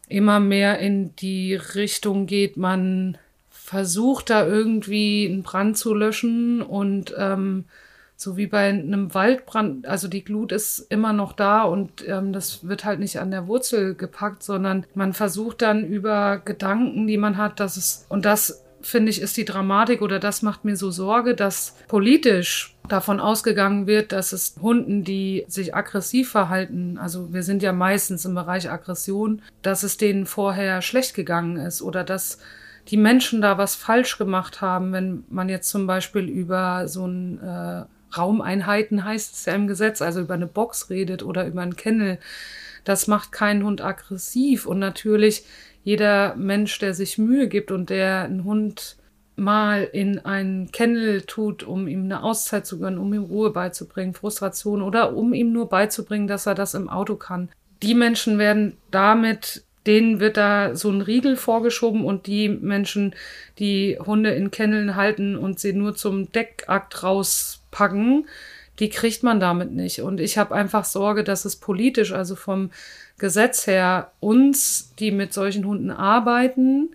[0.08, 3.18] immer mehr in die Richtung geht, man
[3.50, 7.64] versucht da irgendwie einen Brand zu löschen und ähm,
[8.16, 12.66] so wie bei einem Waldbrand, also die Glut ist immer noch da und ähm, das
[12.66, 17.36] wird halt nicht an der Wurzel gepackt, sondern man versucht dann über Gedanken, die man
[17.36, 20.90] hat, dass es, und das finde ich, ist die Dramatik oder das macht mir so
[20.90, 27.42] Sorge, dass politisch davon ausgegangen wird, dass es Hunden, die sich aggressiv verhalten, also wir
[27.42, 32.38] sind ja meistens im Bereich Aggression, dass es denen vorher schlecht gegangen ist oder dass
[32.88, 37.40] die Menschen da was falsch gemacht haben, wenn man jetzt zum Beispiel über so ein
[37.40, 37.84] äh,
[38.16, 42.18] Raumeinheiten heißt es ja im Gesetz, also über eine Box redet oder über einen Kennel.
[42.84, 44.66] Das macht keinen Hund aggressiv.
[44.66, 45.44] Und natürlich
[45.84, 48.96] jeder Mensch, der sich Mühe gibt und der einen Hund
[49.36, 54.14] mal in einen Kennel tut, um ihm eine Auszeit zu gönnen, um ihm Ruhe beizubringen,
[54.14, 57.50] Frustration oder um ihm nur beizubringen, dass er das im Auto kann.
[57.82, 63.14] Die Menschen werden damit, denen wird da so ein Riegel vorgeschoben und die Menschen,
[63.58, 68.26] die Hunde in Kenneln halten und sie nur zum Deckakt raus packen,
[68.78, 70.02] die kriegt man damit nicht.
[70.02, 72.70] Und ich habe einfach Sorge, dass es politisch, also vom
[73.18, 76.94] Gesetz her, uns, die mit solchen Hunden arbeiten,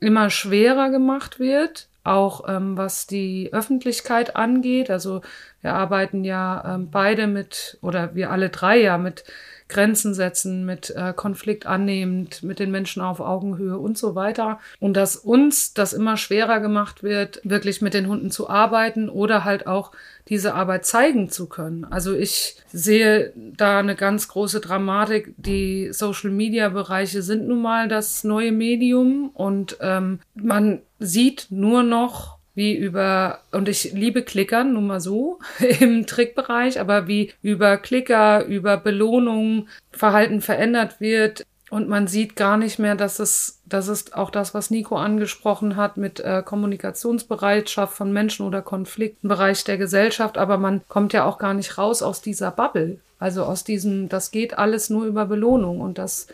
[0.00, 4.90] immer schwerer gemacht wird, auch ähm, was die Öffentlichkeit angeht.
[4.90, 5.22] Also
[5.62, 9.24] wir arbeiten ja ähm, beide mit, oder wir alle drei ja mit
[9.68, 14.58] Grenzen setzen, mit äh, Konflikt annehmend, mit den Menschen auf Augenhöhe und so weiter.
[14.78, 19.44] Und dass uns das immer schwerer gemacht wird, wirklich mit den Hunden zu arbeiten oder
[19.44, 19.92] halt auch
[20.28, 21.84] diese Arbeit zeigen zu können.
[21.84, 25.34] Also ich sehe da eine ganz große Dramatik.
[25.36, 32.74] Die Social-Media-Bereiche sind nun mal das neue Medium und ähm, man sieht nur noch wie
[32.74, 35.38] über, und ich liebe Klickern, nun mal so,
[35.80, 42.56] im Trickbereich, aber wie über Klicker, über Belohnungen Verhalten verändert wird und man sieht gar
[42.56, 47.96] nicht mehr, dass es das ist auch das, was Nico angesprochen hat mit äh, Kommunikationsbereitschaft
[47.96, 50.38] von Menschen oder Konflikten im Bereich der Gesellschaft.
[50.38, 53.00] Aber man kommt ja auch gar nicht raus aus dieser Bubble.
[53.18, 56.28] Also aus diesem, das geht alles nur über Belohnung und das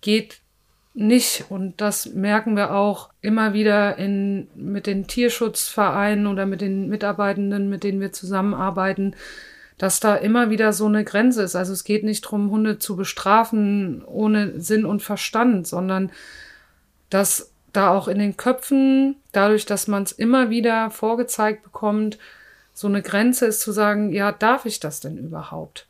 [0.00, 0.40] geht
[0.94, 1.44] nicht.
[1.50, 7.68] Und das merken wir auch immer wieder in, mit den Tierschutzvereinen oder mit den Mitarbeitenden,
[7.68, 9.14] mit denen wir zusammenarbeiten,
[9.76, 11.56] dass da immer wieder so eine Grenze ist.
[11.56, 16.12] Also es geht nicht darum, Hunde zu bestrafen ohne Sinn und Verstand, sondern
[17.10, 22.18] dass da auch in den Köpfen, dadurch, dass man es immer wieder vorgezeigt bekommt,
[22.72, 25.86] so eine Grenze ist zu sagen, ja, darf ich das denn überhaupt?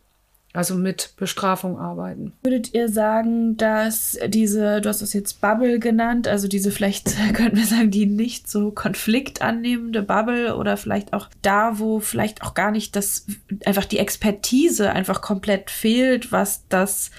[0.55, 2.33] Also mit Bestrafung arbeiten.
[2.45, 7.57] Würdet ihr sagen, dass diese, du hast es jetzt Bubble genannt, also diese vielleicht, könnten
[7.57, 12.71] wir sagen, die nicht so konfliktannehmende Bubble oder vielleicht auch da, wo vielleicht auch gar
[12.71, 13.27] nicht das,
[13.67, 17.11] einfach die Expertise einfach komplett fehlt, was das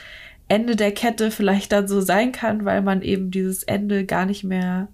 [0.47, 4.45] Ende der Kette vielleicht dann so sein kann, weil man eben dieses Ende gar nicht
[4.45, 4.87] mehr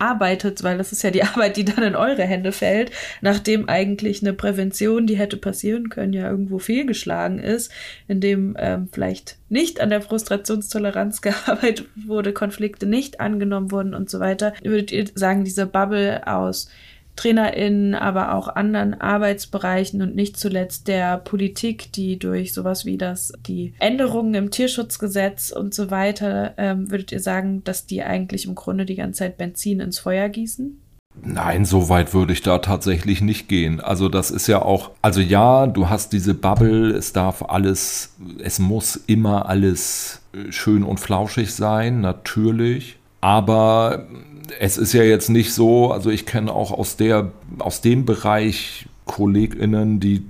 [0.00, 4.22] arbeitet, weil das ist ja die Arbeit, die dann in eure Hände fällt, nachdem eigentlich
[4.22, 7.70] eine Prävention, die hätte passieren können, ja irgendwo fehlgeschlagen ist,
[8.08, 14.20] indem ähm, vielleicht nicht an der Frustrationstoleranz gearbeitet wurde, Konflikte nicht angenommen wurden und so
[14.20, 14.54] weiter.
[14.62, 16.68] Würdet ihr sagen, diese Bubble aus
[17.20, 23.32] TrainerInnen, aber auch anderen Arbeitsbereichen und nicht zuletzt der Politik, die durch sowas wie das,
[23.46, 28.54] die Änderungen im Tierschutzgesetz und so weiter, ähm, würdet ihr sagen, dass die eigentlich im
[28.54, 30.80] Grunde die ganze Zeit Benzin ins Feuer gießen?
[31.22, 33.80] Nein, so weit würde ich da tatsächlich nicht gehen.
[33.80, 38.58] Also das ist ja auch, also ja, du hast diese Bubble, es darf alles, es
[38.58, 42.96] muss immer alles äh, schön und flauschig sein, natürlich.
[43.20, 44.06] Aber
[44.58, 48.86] es ist ja jetzt nicht so, also ich kenne auch aus der, aus dem Bereich
[49.10, 50.22] KollegInnen, die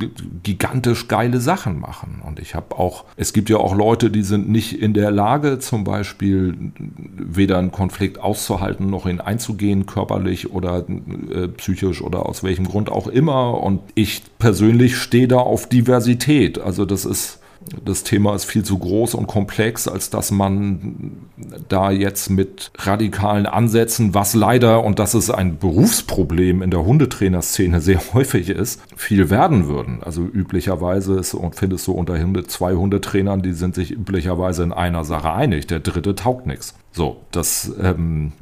[0.42, 2.22] gigantisch geile Sachen machen.
[2.26, 5.59] Und ich habe auch, es gibt ja auch Leute, die sind nicht in der Lage,
[5.59, 6.72] zum Beispiel
[7.14, 12.90] weder einen Konflikt auszuhalten, noch ihn einzugehen, körperlich oder äh, psychisch oder aus welchem Grund
[12.90, 13.62] auch immer.
[13.62, 16.59] Und ich persönlich stehe da auf Diversität.
[16.59, 17.39] Also das ist
[17.85, 21.29] das Thema ist viel zu groß und komplex, als dass man
[21.68, 27.81] da jetzt mit radikalen Ansätzen, was leider, und das ist ein Berufsproblem in der Hundetrainerszene
[27.81, 30.03] sehr häufig ist, viel werden würden.
[30.03, 32.16] Also üblicherweise ist, und findest du unter
[32.49, 35.66] zwei Hundetrainern, die sind sich üblicherweise in einer Sache einig.
[35.66, 36.75] Der dritte taugt nichts.
[36.92, 38.33] So, das, ähm,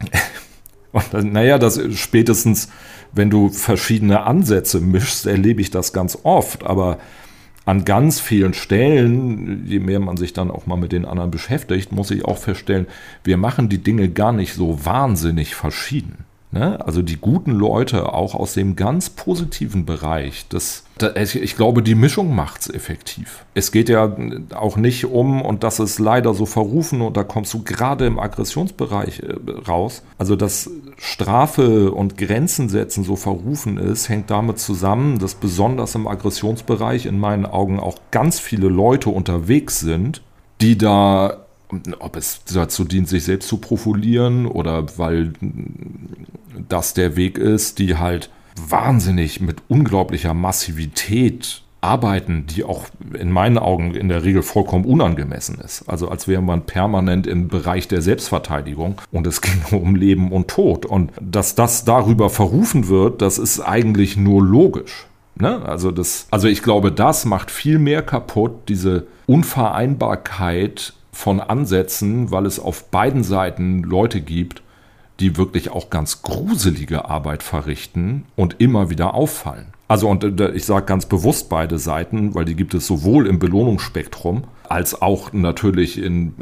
[1.22, 2.68] naja, das spätestens,
[3.12, 6.98] wenn du verschiedene Ansätze mischst, erlebe ich das ganz oft, aber
[7.64, 11.92] an ganz vielen Stellen, je mehr man sich dann auch mal mit den anderen beschäftigt,
[11.92, 12.86] muss ich auch feststellen,
[13.24, 16.24] wir machen die Dinge gar nicht so wahnsinnig verschieden.
[16.52, 16.84] Ne?
[16.84, 21.94] Also die guten Leute auch aus dem ganz positiven Bereich, das, das ich glaube, die
[21.94, 23.44] Mischung macht es effektiv.
[23.54, 24.16] Es geht ja
[24.54, 28.18] auch nicht um, und das ist leider so verrufen, und da kommst du gerade im
[28.18, 35.20] Aggressionsbereich äh, raus, also dass Strafe und Grenzen setzen so verrufen ist, hängt damit zusammen,
[35.20, 40.20] dass besonders im Aggressionsbereich in meinen Augen auch ganz viele Leute unterwegs sind,
[40.60, 41.46] die da
[41.98, 45.32] ob es dazu dient, sich selbst zu profulieren oder weil
[46.68, 48.30] das der Weg ist, die halt
[48.68, 52.84] wahnsinnig mit unglaublicher Massivität arbeiten, die auch
[53.18, 55.88] in meinen Augen in der Regel vollkommen unangemessen ist.
[55.88, 60.48] Also als wäre man permanent im Bereich der Selbstverteidigung und es ging um Leben und
[60.48, 60.84] Tod.
[60.84, 65.06] Und dass das darüber verrufen wird, das ist eigentlich nur logisch.
[65.36, 65.62] Ne?
[65.64, 72.46] Also, das, also ich glaube, das macht viel mehr kaputt, diese Unvereinbarkeit von Ansätzen, weil
[72.46, 74.62] es auf beiden Seiten Leute gibt,
[75.20, 79.66] die wirklich auch ganz gruselige Arbeit verrichten und immer wieder auffallen.
[79.86, 83.38] Also und äh, ich sage ganz bewusst beide Seiten, weil die gibt es sowohl im
[83.38, 86.32] Belohnungsspektrum als auch natürlich in,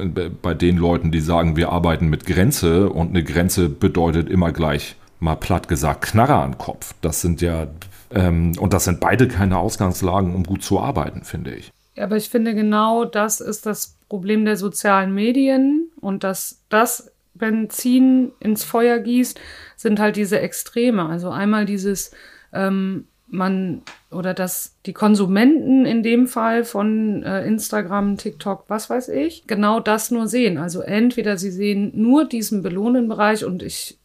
[0.42, 4.96] bei den Leuten, die sagen, wir arbeiten mit Grenze und eine Grenze bedeutet immer gleich,
[5.18, 6.94] mal platt gesagt, Knarre an Kopf.
[7.00, 7.68] Das sind ja,
[8.10, 11.72] ähm, und das sind beide keine Ausgangslagen, um gut zu arbeiten, finde ich.
[12.00, 18.32] Aber ich finde genau das ist das Problem der sozialen Medien und dass das Benzin
[18.40, 19.38] ins Feuer gießt,
[19.76, 21.06] sind halt diese Extreme.
[21.06, 22.10] Also einmal dieses,
[22.52, 29.10] ähm, man oder dass die Konsumenten in dem Fall von äh, Instagram, TikTok, was weiß
[29.10, 30.58] ich, genau das nur sehen.
[30.58, 33.98] Also entweder sie sehen nur diesen belohnenden Bereich und ich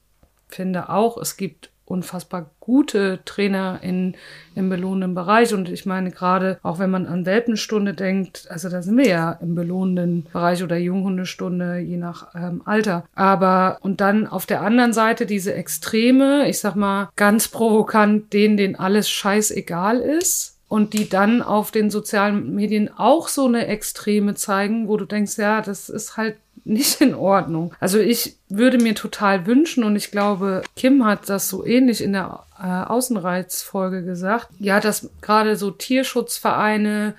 [0.50, 4.16] finde auch, es gibt unfassbar gute Trainer in,
[4.56, 5.54] im belohnenden Bereich.
[5.54, 9.32] Und ich meine, gerade auch wenn man an Welpenstunde denkt, also da sind wir ja
[9.34, 13.06] im belohnenden Bereich oder Junghundestunde, je nach ähm, Alter.
[13.16, 18.58] Aber und dann auf der anderen Seite diese Extreme, ich sag mal ganz provokant, denen,
[18.58, 24.34] denen alles scheißegal ist und die dann auf den sozialen Medien auch so eine Extreme
[24.34, 27.74] zeigen, wo du denkst, ja, das ist halt nicht in Ordnung.
[27.80, 32.14] Also ich würde mir total wünschen und ich glaube, Kim hat das so ähnlich in
[32.14, 37.16] der äh, Außenreizfolge gesagt, ja, dass gerade so Tierschutzvereine,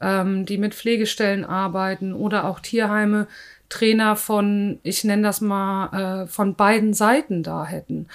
[0.00, 3.26] ähm, die mit Pflegestellen arbeiten oder auch Tierheime
[3.68, 8.08] Trainer von, ich nenne das mal, äh, von beiden Seiten da hätten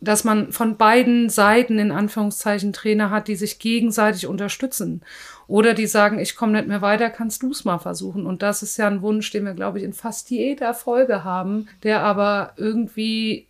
[0.00, 5.02] dass man von beiden Seiten in Anführungszeichen Trainer hat, die sich gegenseitig unterstützen.
[5.48, 8.26] Oder die sagen, ich komme nicht mehr weiter, kannst du es mal versuchen.
[8.26, 11.68] Und das ist ja ein Wunsch, den wir, glaube ich, in fast jeder Folge haben,
[11.82, 13.48] der aber irgendwie,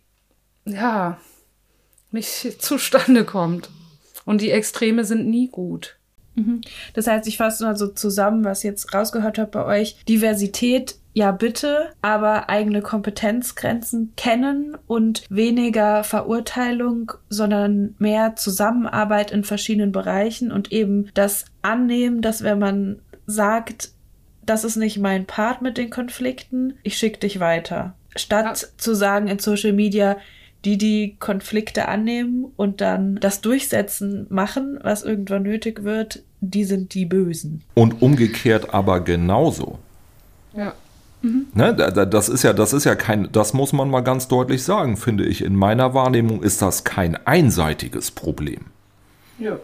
[0.65, 1.19] ja,
[2.11, 2.29] nicht
[2.61, 3.69] zustande kommt.
[4.25, 5.97] Und die Extreme sind nie gut.
[6.35, 6.61] Mhm.
[6.93, 9.97] Das heißt, ich fasse mal so zusammen, was ich jetzt rausgehört habe bei euch.
[10.05, 19.91] Diversität ja bitte, aber eigene Kompetenzgrenzen kennen und weniger Verurteilung, sondern mehr Zusammenarbeit in verschiedenen
[19.91, 23.91] Bereichen und eben das annehmen, dass wenn man sagt,
[24.45, 27.95] das ist nicht mein Part mit den Konflikten, ich schicke dich weiter.
[28.15, 28.67] Statt ja.
[28.77, 30.15] zu sagen in Social Media,
[30.63, 36.93] die die Konflikte annehmen und dann das Durchsetzen machen, was irgendwann nötig wird, die sind
[36.93, 37.61] die Bösen.
[37.73, 39.79] Und umgekehrt aber genauso.
[40.55, 40.73] Ja.
[41.21, 41.47] Mhm.
[41.53, 44.95] Ne, das ist ja, das ist ja kein, das muss man mal ganz deutlich sagen,
[44.95, 45.43] finde ich.
[45.43, 48.65] In meiner Wahrnehmung ist das kein einseitiges Problem.
[49.37, 49.57] Ja.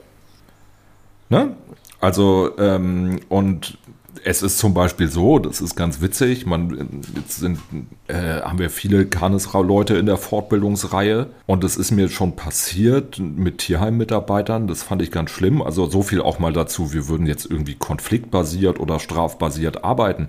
[1.30, 1.56] Ne?
[2.02, 3.78] Also, ähm, und
[4.24, 7.60] es ist zum Beispiel so, das ist ganz witzig, man, jetzt sind,
[8.08, 13.60] äh, haben wir viele Karnesrau-Leute in der Fortbildungsreihe und es ist mir schon passiert mit
[13.60, 15.62] Tierheim-Mitarbeitern, das fand ich ganz schlimm.
[15.62, 20.28] Also so viel auch mal dazu, wir würden jetzt irgendwie konfliktbasiert oder strafbasiert arbeiten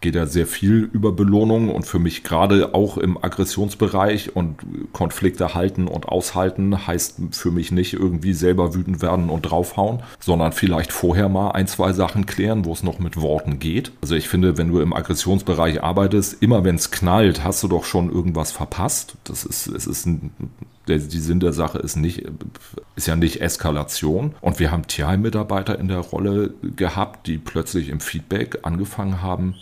[0.00, 4.58] geht ja sehr viel über Belohnung und für mich gerade auch im Aggressionsbereich und
[4.92, 10.52] Konflikte halten und aushalten heißt für mich nicht irgendwie selber wütend werden und draufhauen, sondern
[10.52, 13.92] vielleicht vorher mal ein, zwei Sachen klären, wo es noch mit Worten geht.
[14.02, 17.84] Also ich finde, wenn du im Aggressionsbereich arbeitest, immer wenn es knallt, hast du doch
[17.84, 19.16] schon irgendwas verpasst.
[19.24, 20.30] Das ist, es ist ein,
[20.88, 22.24] der, die Sinn der Sache ist nicht,
[22.94, 24.34] ist ja nicht Eskalation.
[24.40, 29.54] Und wir haben Tierheim-Mitarbeiter in der Rolle gehabt, die plötzlich im Feedback angefangen haben,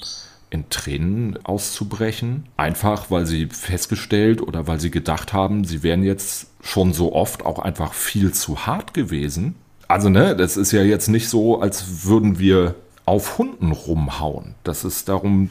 [0.50, 2.44] in Tränen auszubrechen.
[2.56, 7.44] Einfach, weil sie festgestellt oder weil sie gedacht haben, sie wären jetzt schon so oft
[7.44, 9.56] auch einfach viel zu hart gewesen.
[9.88, 12.74] Also, ne, das ist ja jetzt nicht so, als würden wir
[13.06, 14.54] auf Hunden rumhauen.
[14.64, 15.50] Das ist darum,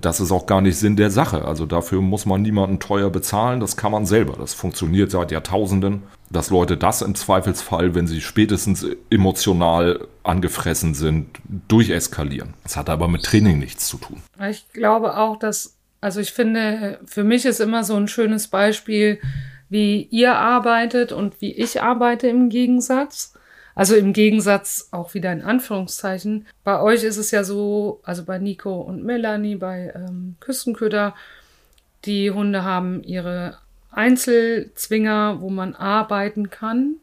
[0.00, 1.44] das ist auch gar nicht Sinn der Sache.
[1.44, 4.36] Also dafür muss man niemanden teuer bezahlen, das kann man selber.
[4.38, 11.26] Das funktioniert seit Jahrtausenden, dass Leute das im Zweifelsfall, wenn sie spätestens emotional angefressen sind,
[11.68, 12.54] durcheskalieren.
[12.62, 14.22] Das hat aber mit Training nichts zu tun.
[14.48, 19.18] Ich glaube auch, dass, also ich finde, für mich ist immer so ein schönes Beispiel,
[19.68, 23.33] wie ihr arbeitet und wie ich arbeite im Gegensatz.
[23.74, 26.46] Also im Gegensatz auch wieder in Anführungszeichen.
[26.62, 31.14] Bei euch ist es ja so, also bei Nico und Melanie, bei ähm, Küstenköder,
[32.04, 33.58] die Hunde haben ihre
[33.90, 36.96] Einzelzwinger, wo man arbeiten kann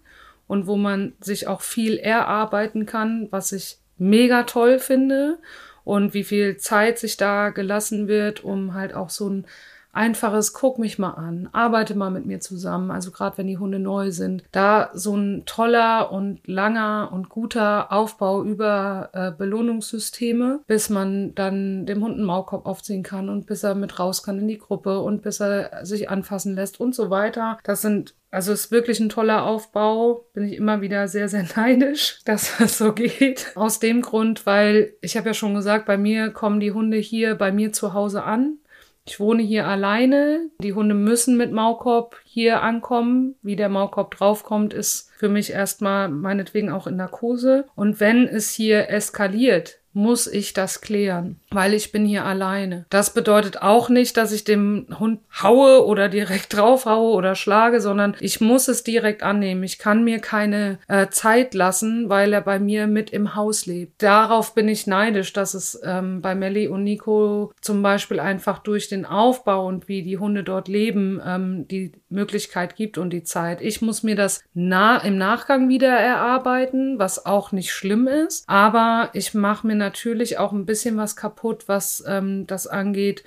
[0.47, 5.37] und wo man sich auch viel erarbeiten kann, was ich mega toll finde
[5.83, 9.45] und wie viel Zeit sich da gelassen wird, um halt auch so ein
[9.93, 13.79] einfaches, guck mich mal an, arbeite mal mit mir zusammen, also gerade wenn die Hunde
[13.79, 20.89] neu sind, da so ein toller und langer und guter Aufbau über äh, Belohnungssysteme, bis
[20.89, 24.47] man dann dem Hund einen Maulkorb aufziehen kann und bis er mit raus kann in
[24.47, 27.57] die Gruppe und bis er sich anfassen lässt und so weiter.
[27.63, 30.25] Das sind also ist wirklich ein toller Aufbau.
[30.33, 33.51] Bin ich immer wieder sehr, sehr neidisch, dass das so geht.
[33.55, 37.35] Aus dem Grund, weil ich habe ja schon gesagt, bei mir kommen die Hunde hier
[37.35, 38.57] bei mir zu Hause an.
[39.05, 40.49] Ich wohne hier alleine.
[40.59, 43.35] Die Hunde müssen mit Maulkorb hier ankommen.
[43.41, 47.65] Wie der Maulkorb draufkommt, ist für mich erstmal meinetwegen auch in Narkose.
[47.75, 52.85] Und wenn es hier eskaliert, muss ich das klären, weil ich bin hier alleine.
[52.89, 57.81] Das bedeutet auch nicht, dass ich dem Hund haue oder direkt drauf haue oder schlage,
[57.81, 59.63] sondern ich muss es direkt annehmen.
[59.63, 64.01] Ich kann mir keine äh, Zeit lassen, weil er bei mir mit im Haus lebt.
[64.01, 68.87] Darauf bin ich neidisch, dass es ähm, bei Melly und Nico zum Beispiel einfach durch
[68.87, 73.61] den Aufbau und wie die Hunde dort leben, ähm, die Möglichkeit gibt und die Zeit.
[73.61, 79.09] Ich muss mir das nah im Nachgang wieder erarbeiten, was auch nicht schlimm ist, aber
[79.13, 83.23] ich mache mir natürlich auch ein bisschen was kaputt, was ähm, das angeht,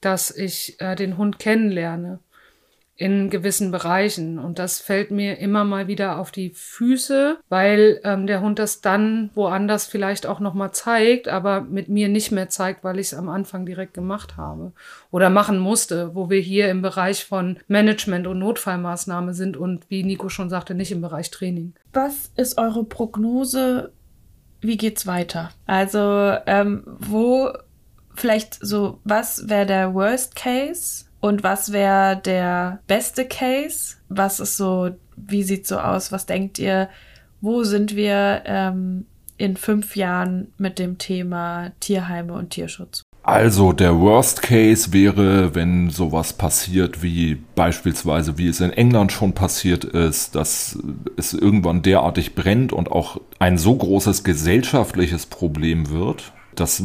[0.00, 2.18] dass ich äh, den Hund kennenlerne
[2.96, 4.38] in gewissen Bereichen.
[4.38, 8.80] Und das fällt mir immer mal wieder auf die Füße, weil ähm, der Hund das
[8.80, 13.14] dann woanders vielleicht auch nochmal zeigt, aber mit mir nicht mehr zeigt, weil ich es
[13.14, 14.72] am Anfang direkt gemacht habe
[15.10, 20.04] oder machen musste, wo wir hier im Bereich von Management und Notfallmaßnahme sind und wie
[20.04, 21.74] Nico schon sagte, nicht im Bereich Training.
[21.92, 23.90] Was ist eure Prognose
[24.62, 25.50] wie geht's weiter?
[25.66, 27.52] Also, ähm, wo
[28.14, 33.96] vielleicht so, was wäre der Worst Case und was wäre der beste Case?
[34.08, 36.12] Was ist so, wie sieht so aus?
[36.12, 36.88] Was denkt ihr?
[37.40, 39.06] Wo sind wir ähm,
[39.36, 43.02] in fünf Jahren mit dem Thema Tierheime und Tierschutz?
[43.24, 49.32] Also der Worst Case wäre, wenn sowas passiert wie beispielsweise, wie es in England schon
[49.32, 50.76] passiert ist, dass
[51.16, 56.32] es irgendwann derartig brennt und auch ein so großes gesellschaftliches Problem wird.
[56.56, 56.82] Das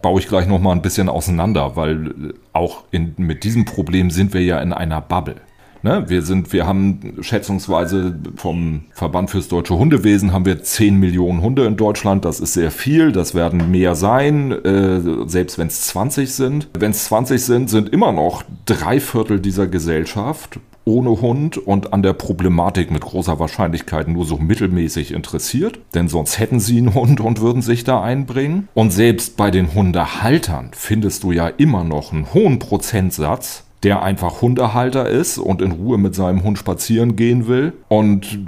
[0.00, 4.32] baue ich gleich noch mal ein bisschen auseinander, weil auch in, mit diesem Problem sind
[4.32, 5.36] wir ja in einer Bubble.
[5.82, 6.04] Ne?
[6.08, 11.66] Wir sind, wir haben schätzungsweise vom Verband fürs deutsche Hundewesen haben wir 10 Millionen Hunde
[11.66, 12.24] in Deutschland.
[12.24, 13.12] Das ist sehr viel.
[13.12, 16.68] Das werden mehr sein, äh, selbst wenn es 20 sind.
[16.78, 22.02] Wenn es 20 sind, sind immer noch drei Viertel dieser Gesellschaft ohne Hund und an
[22.02, 27.20] der Problematik mit großer Wahrscheinlichkeit nur so mittelmäßig interessiert, denn sonst hätten sie einen Hund
[27.20, 28.68] und würden sich da einbringen.
[28.74, 34.42] Und selbst bei den Hundehaltern findest du ja immer noch einen hohen Prozentsatz, der einfach
[34.42, 37.74] Hundehalter ist und in Ruhe mit seinem Hund spazieren gehen will.
[37.88, 38.40] Und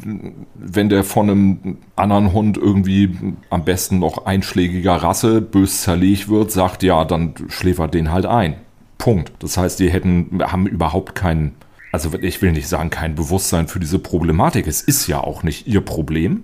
[0.56, 3.16] wenn der von einem anderen Hund irgendwie
[3.48, 8.56] am besten noch einschlägiger Rasse bös zerlegt wird, sagt, ja, dann schläfert den halt ein.
[8.98, 9.32] Punkt.
[9.38, 11.54] Das heißt, die hätten, haben überhaupt keinen,
[11.92, 14.66] also ich will nicht sagen, kein Bewusstsein für diese Problematik.
[14.66, 16.42] Es ist ja auch nicht ihr Problem.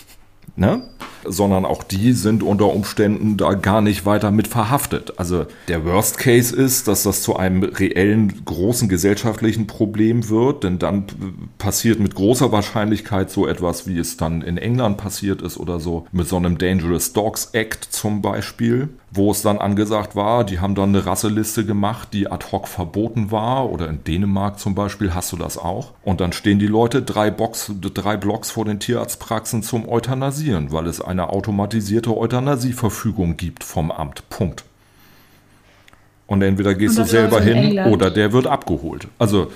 [0.56, 0.82] ne?
[1.26, 5.14] Sondern auch die sind unter Umständen da gar nicht weiter mit verhaftet.
[5.18, 10.78] Also der Worst Case ist, dass das zu einem reellen großen gesellschaftlichen Problem wird, denn
[10.78, 11.04] dann
[11.58, 16.06] passiert mit großer Wahrscheinlichkeit so etwas, wie es dann in England passiert ist oder so,
[16.12, 20.74] mit so einem Dangerous Dogs Act zum Beispiel wo es dann angesagt war, die haben
[20.74, 23.70] dann eine Rasseliste gemacht, die ad hoc verboten war.
[23.70, 25.92] Oder in Dänemark zum Beispiel hast du das auch.
[26.02, 30.88] Und dann stehen die Leute drei, Box, drei Blocks vor den Tierarztpraxen zum Euthanasieren, weil
[30.88, 34.28] es eine automatisierte Euthanasieverfügung gibt vom Amt.
[34.28, 34.64] Punkt.
[36.26, 39.08] Und entweder gehst Und du selber hin oder der wird abgeholt.
[39.18, 39.50] Also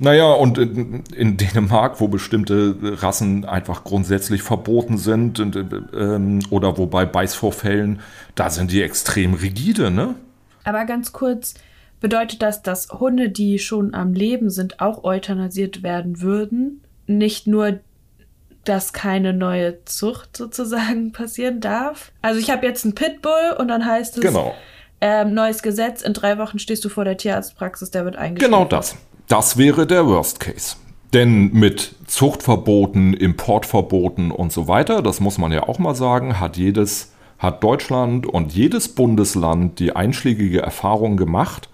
[0.00, 6.78] naja, und in, in, Dänemark, wo bestimmte Rassen einfach grundsätzlich verboten sind und, ähm, oder
[6.78, 8.00] wobei Beißvorfällen,
[8.36, 10.14] da sind die extrem rigide, ne?
[10.62, 11.54] Aber ganz kurz,
[12.00, 16.82] bedeutet das, dass Hunde, die schon am Leben sind, auch euthanasiert werden würden?
[17.08, 17.80] Nicht nur,
[18.68, 22.12] dass keine neue Zucht sozusagen passieren darf?
[22.22, 24.54] Also ich habe jetzt einen Pitbull und dann heißt es, genau.
[25.00, 28.52] Ähm, neues Gesetz, in drei Wochen stehst du vor der Tierarztpraxis, der wird eingestellt.
[28.52, 28.96] Genau das.
[29.28, 30.76] Das wäre der Worst Case.
[31.12, 36.56] Denn mit Zuchtverboten, Importverboten und so weiter, das muss man ja auch mal sagen, hat
[36.56, 41.68] jedes, hat Deutschland und jedes Bundesland die einschlägige Erfahrung gemacht,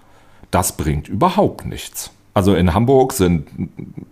[0.51, 2.14] das bringt überhaupt nichts.
[2.35, 3.47] Also in Hamburg sind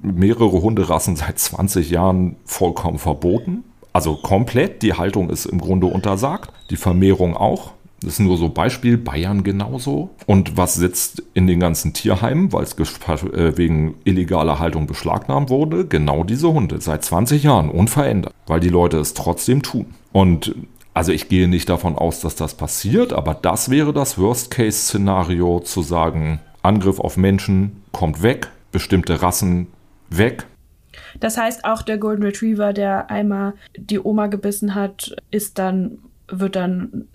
[0.01, 3.65] mehrere Hunderassen seit 20 Jahren vollkommen verboten.
[3.93, 7.73] Also komplett, die Haltung ist im Grunde untersagt, die Vermehrung auch.
[8.01, 10.11] Das ist nur so Beispiel, Bayern genauso.
[10.27, 15.87] Und was sitzt in den ganzen Tierheimen, weil es äh, wegen illegaler Haltung beschlagnahmt wurde?
[15.87, 19.87] Genau diese Hunde, seit 20 Jahren unverändert, weil die Leute es trotzdem tun.
[20.13, 20.55] Und
[20.95, 25.83] also ich gehe nicht davon aus, dass das passiert, aber das wäre das Worst-Case-Szenario, zu
[25.83, 29.69] sagen, Angriff auf Menschen kommt weg, bestimmte Rassen
[30.11, 30.47] weg.
[31.21, 35.99] Das heißt, auch der Golden Retriever, der einmal die Oma gebissen hat, ist dann,
[36.29, 37.09] wird dann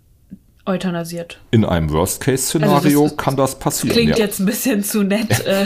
[0.66, 1.40] euthanasiert.
[1.52, 3.94] In einem Worst-Case-Szenario also kann das passieren.
[3.96, 4.26] Klingt ja.
[4.26, 5.40] jetzt ein bisschen zu nett.
[5.46, 5.66] äh,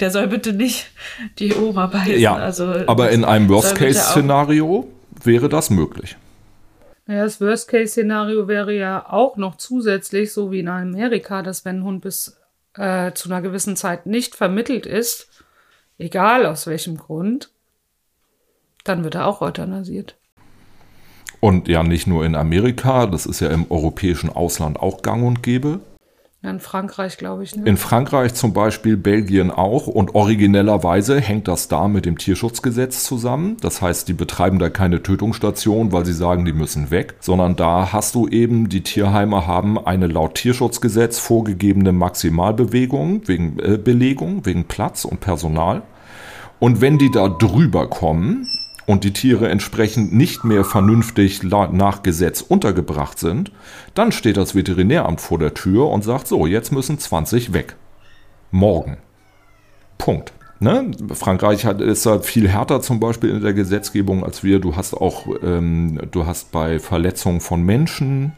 [0.00, 0.90] der soll bitte nicht
[1.38, 2.18] die Oma beißen.
[2.20, 4.88] Ja, also, aber in einem Worst-Case-Szenario
[5.24, 6.16] wäre das möglich.
[7.08, 11.84] Ja, das Worst-Case-Szenario wäre ja auch noch zusätzlich, so wie in Amerika, dass wenn ein
[11.84, 12.36] Hund bis
[12.76, 15.44] äh, zu einer gewissen Zeit nicht vermittelt ist,
[15.98, 17.50] egal aus welchem Grund,
[18.84, 20.16] dann wird er auch euthanasiert.
[21.40, 25.42] Und ja, nicht nur in Amerika, das ist ja im europäischen Ausland auch gang und
[25.42, 25.80] gäbe.
[26.50, 27.54] In Frankreich, glaube ich.
[27.54, 27.64] Ne?
[27.66, 29.86] In Frankreich zum Beispiel, Belgien auch.
[29.86, 33.56] Und originellerweise hängt das da mit dem Tierschutzgesetz zusammen.
[33.60, 37.92] Das heißt, die betreiben da keine Tötungsstation, weil sie sagen, die müssen weg, sondern da
[37.92, 44.64] hast du eben, die Tierheime haben eine laut Tierschutzgesetz vorgegebene Maximalbewegung wegen äh, Belegung, wegen
[44.64, 45.82] Platz und Personal.
[46.58, 48.46] Und wenn die da drüber kommen,
[48.86, 53.52] und die Tiere entsprechend nicht mehr vernünftig nach Gesetz untergebracht sind,
[53.94, 57.76] dann steht das Veterinäramt vor der Tür und sagt so, jetzt müssen 20 weg.
[58.50, 58.98] Morgen.
[59.98, 60.32] Punkt.
[60.60, 60.92] Ne?
[61.12, 64.60] Frankreich hat, ist da viel härter zum Beispiel in der Gesetzgebung als wir.
[64.60, 68.32] Du hast auch, ähm, du hast bei Verletzungen von Menschen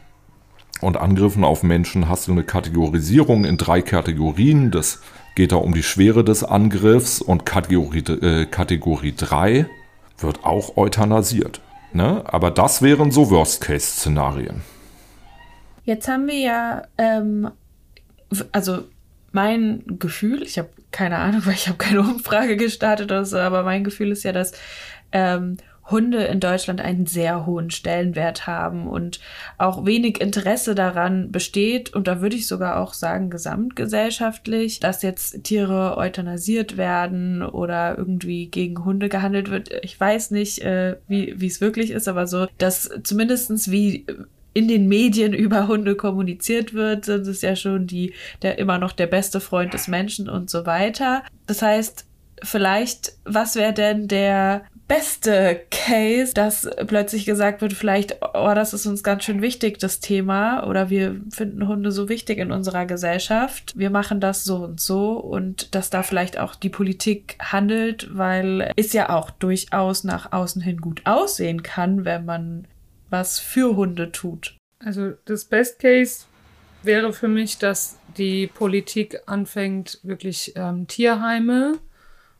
[0.81, 4.71] und Angriffen auf Menschen hast du eine Kategorisierung in drei Kategorien.
[4.71, 5.01] Das
[5.35, 9.67] geht da um die Schwere des Angriffs und Kategorie, äh, Kategorie 3
[10.17, 11.61] wird auch euthanasiert.
[11.93, 12.23] Ne?
[12.25, 14.61] Aber das wären so Worst-Case-Szenarien.
[15.83, 17.51] Jetzt haben wir ja, ähm,
[18.51, 18.83] also
[19.31, 23.63] mein Gefühl, ich habe keine Ahnung, weil ich habe keine Umfrage gestartet oder so, aber
[23.63, 24.53] mein Gefühl ist ja, dass
[25.11, 25.57] ähm,
[25.89, 29.19] Hunde in Deutschland einen sehr hohen Stellenwert haben und
[29.57, 35.43] auch wenig Interesse daran besteht, und da würde ich sogar auch sagen, gesamtgesellschaftlich, dass jetzt
[35.43, 39.69] Tiere euthanasiert werden oder irgendwie gegen Hunde gehandelt wird.
[39.83, 44.05] Ich weiß nicht, äh, wie es wirklich ist, aber so, dass zumindestens wie
[44.55, 48.93] in den Medien über Hunde kommuniziert wird, sind es ja schon die, der immer noch
[48.93, 51.23] der beste Freund des Menschen und so weiter.
[51.45, 52.05] Das heißt,
[52.41, 58.85] vielleicht, was wäre denn der beste Case, dass plötzlich gesagt wird, vielleicht, oh, das ist
[58.85, 63.73] uns ganz schön wichtig, das Thema, oder wir finden Hunde so wichtig in unserer Gesellschaft,
[63.75, 68.71] wir machen das so und so und dass da vielleicht auch die Politik handelt, weil
[68.75, 72.67] es ja auch durchaus nach außen hin gut aussehen kann, wenn man
[73.09, 74.55] was für Hunde tut.
[74.79, 76.25] Also das Best Case
[76.83, 81.79] wäre für mich, dass die Politik anfängt, wirklich ähm, Tierheime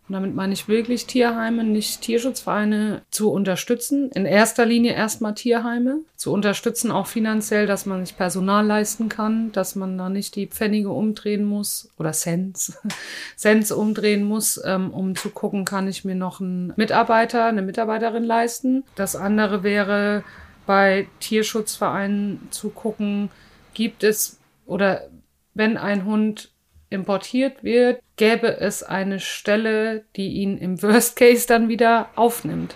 [0.08, 4.12] und damit meine ich wirklich Tierheime, nicht Tierschutzvereine zu unterstützen.
[4.12, 9.52] In erster Linie erstmal Tierheime zu unterstützen, auch finanziell, dass man sich Personal leisten kann,
[9.52, 12.78] dass man da nicht die Pfennige umdrehen muss oder Cents,
[13.36, 18.24] Cents umdrehen muss, ähm, um zu gucken, kann ich mir noch einen Mitarbeiter, eine Mitarbeiterin
[18.24, 18.84] leisten.
[18.94, 20.24] Das andere wäre
[20.68, 23.30] bei Tierschutzvereinen zu gucken,
[23.74, 25.08] gibt es oder
[25.56, 26.52] wenn ein Hund
[26.96, 32.76] importiert wird, gäbe es eine Stelle, die ihn im Worst Case dann wieder aufnimmt.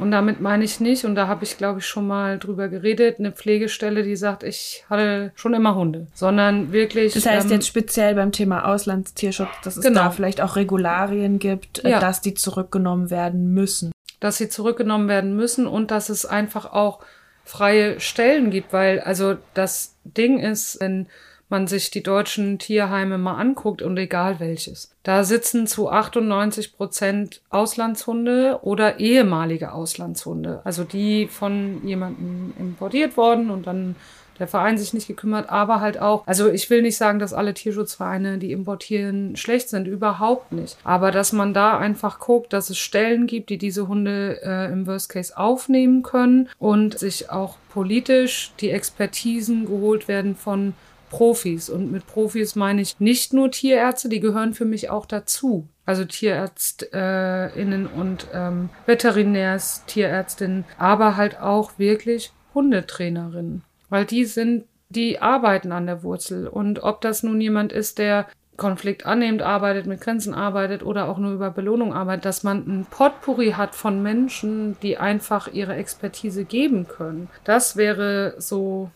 [0.00, 3.18] Und damit meine ich nicht, und da habe ich, glaube ich, schon mal drüber geredet,
[3.18, 7.12] eine Pflegestelle, die sagt, ich hatte schon immer Hunde, sondern wirklich.
[7.12, 10.04] Das heißt ähm, jetzt speziell beim Thema Auslandstierschutz, dass es genau.
[10.04, 12.00] da vielleicht auch Regularien gibt, äh, ja.
[12.00, 13.92] dass die zurückgenommen werden müssen.
[14.18, 17.00] Dass sie zurückgenommen werden müssen und dass es einfach auch
[17.44, 21.06] freie Stellen gibt, weil also das Ding ist, wenn
[21.52, 24.90] man sich die deutschen Tierheime mal anguckt und egal welches.
[25.04, 30.62] Da sitzen zu 98 Prozent Auslandshunde oder ehemalige Auslandshunde.
[30.64, 33.94] Also die von jemandem importiert worden und dann
[34.38, 37.54] der Verein sich nicht gekümmert, aber halt auch, also ich will nicht sagen, dass alle
[37.54, 40.76] Tierschutzvereine, die importieren, schlecht sind, überhaupt nicht.
[40.82, 44.86] Aber dass man da einfach guckt, dass es Stellen gibt, die diese Hunde äh, im
[44.86, 50.74] Worst Case aufnehmen können und sich auch politisch die Expertisen geholt werden von
[51.12, 51.68] Profis.
[51.68, 55.68] Und mit Profis meine ich nicht nur Tierärzte, die gehören für mich auch dazu.
[55.84, 63.62] Also TierärztInnen und ähm, Veterinärs, Tierärztinnen, aber halt auch wirklich Hundetrainerinnen.
[63.90, 66.48] Weil die sind, die arbeiten an der Wurzel.
[66.48, 71.18] Und ob das nun jemand ist, der Konflikt annimmt, arbeitet, mit Grenzen arbeitet oder auch
[71.18, 76.44] nur über Belohnung arbeitet, dass man ein Potpourri hat von Menschen, die einfach ihre Expertise
[76.46, 77.28] geben können.
[77.44, 78.90] Das wäre so,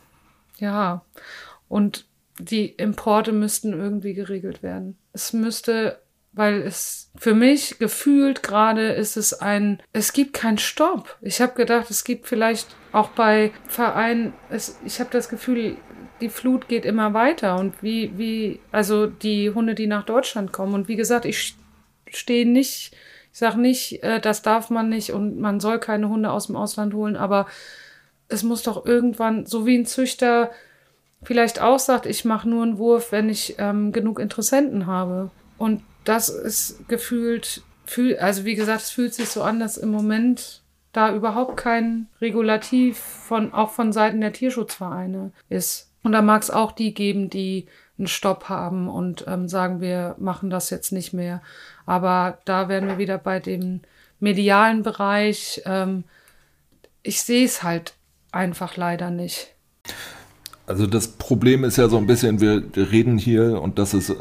[0.58, 1.02] ja.
[1.68, 2.06] Und
[2.38, 4.98] die Importe müssten irgendwie geregelt werden.
[5.12, 5.98] Es müsste,
[6.32, 11.16] weil es für mich gefühlt gerade ist es ein, es gibt keinen Stopp.
[11.22, 15.76] Ich habe gedacht, es gibt vielleicht auch bei Vereinen, es, ich habe das Gefühl,
[16.20, 20.74] die Flut geht immer weiter und wie, wie, also die Hunde, die nach Deutschland kommen.
[20.74, 21.56] Und wie gesagt, ich
[22.08, 22.94] stehe nicht,
[23.32, 26.56] ich sage nicht, äh, das darf man nicht und man soll keine Hunde aus dem
[26.56, 27.46] Ausland holen, aber
[28.28, 30.50] es muss doch irgendwann, so wie ein Züchter
[31.26, 35.30] vielleicht auch sagt, ich mache nur einen Wurf, wenn ich ähm, genug Interessenten habe.
[35.58, 39.90] Und das ist gefühlt, fühl, also wie gesagt, es fühlt sich so an, dass im
[39.90, 40.62] Moment
[40.92, 45.90] da überhaupt kein Regulativ von, auch von Seiten der Tierschutzvereine ist.
[46.04, 47.66] Und da mag es auch die geben, die
[47.98, 51.42] einen Stopp haben und ähm, sagen, wir machen das jetzt nicht mehr.
[51.86, 53.80] Aber da wären wir wieder bei dem
[54.20, 55.60] medialen Bereich.
[55.66, 56.04] Ähm,
[57.02, 57.94] ich sehe es halt
[58.30, 59.55] einfach leider nicht.
[60.66, 64.14] Also das Problem ist ja so ein bisschen, wir reden hier und das ist,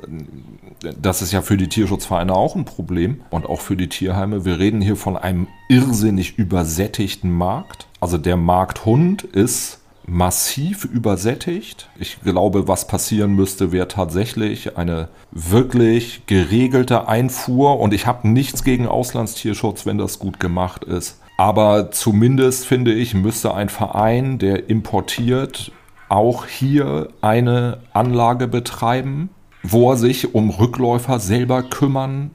[1.01, 4.45] das ist ja für die Tierschutzvereine auch ein Problem und auch für die Tierheime.
[4.45, 7.87] Wir reden hier von einem irrsinnig übersättigten Markt.
[7.99, 11.89] Also der Markt Hund ist massiv übersättigt.
[11.99, 18.63] Ich glaube, was passieren müsste, wäre tatsächlich eine wirklich geregelte Einfuhr und ich habe nichts
[18.63, 21.19] gegen Auslandstierschutz, wenn das gut gemacht ist.
[21.37, 25.71] Aber zumindest finde ich, müsste ein Verein, der importiert,
[26.09, 29.29] auch hier eine Anlage betreiben,
[29.63, 32.31] wo er sich um Rückläufer selber kümmern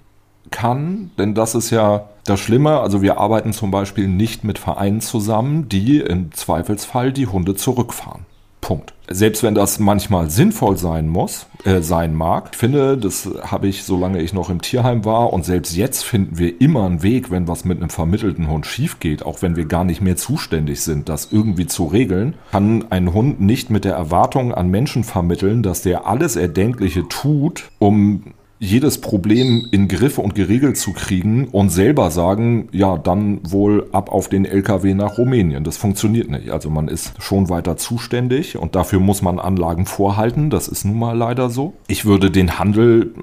[0.51, 1.11] kann.
[1.19, 2.81] Denn das ist ja das Schlimme.
[2.81, 8.27] Also wir arbeiten zum Beispiel nicht mit Vereinen zusammen, die im Zweifelsfall die Hunde zurückfahren.
[8.61, 8.93] Punkt.
[9.09, 14.21] Selbst wenn das manchmal sinnvoll sein muss, äh, sein mag, finde, das habe ich, solange
[14.21, 17.65] ich noch im Tierheim war und selbst jetzt finden wir immer einen Weg, wenn was
[17.65, 21.29] mit einem vermittelten Hund schief geht, auch wenn wir gar nicht mehr zuständig sind, das
[21.33, 26.07] irgendwie zu regeln, kann ein Hund nicht mit der Erwartung an Menschen vermitteln, dass der
[26.07, 28.23] alles Erdenkliche tut, um
[28.63, 34.13] jedes Problem in Griffe und geregelt zu kriegen und selber sagen, ja, dann wohl ab
[34.13, 35.65] auf den LKW nach Rumänien.
[35.65, 36.51] Das funktioniert nicht.
[36.51, 40.51] Also man ist schon weiter zuständig und dafür muss man Anlagen vorhalten.
[40.51, 41.73] Das ist nun mal leider so.
[41.89, 43.15] Ich würde den Handel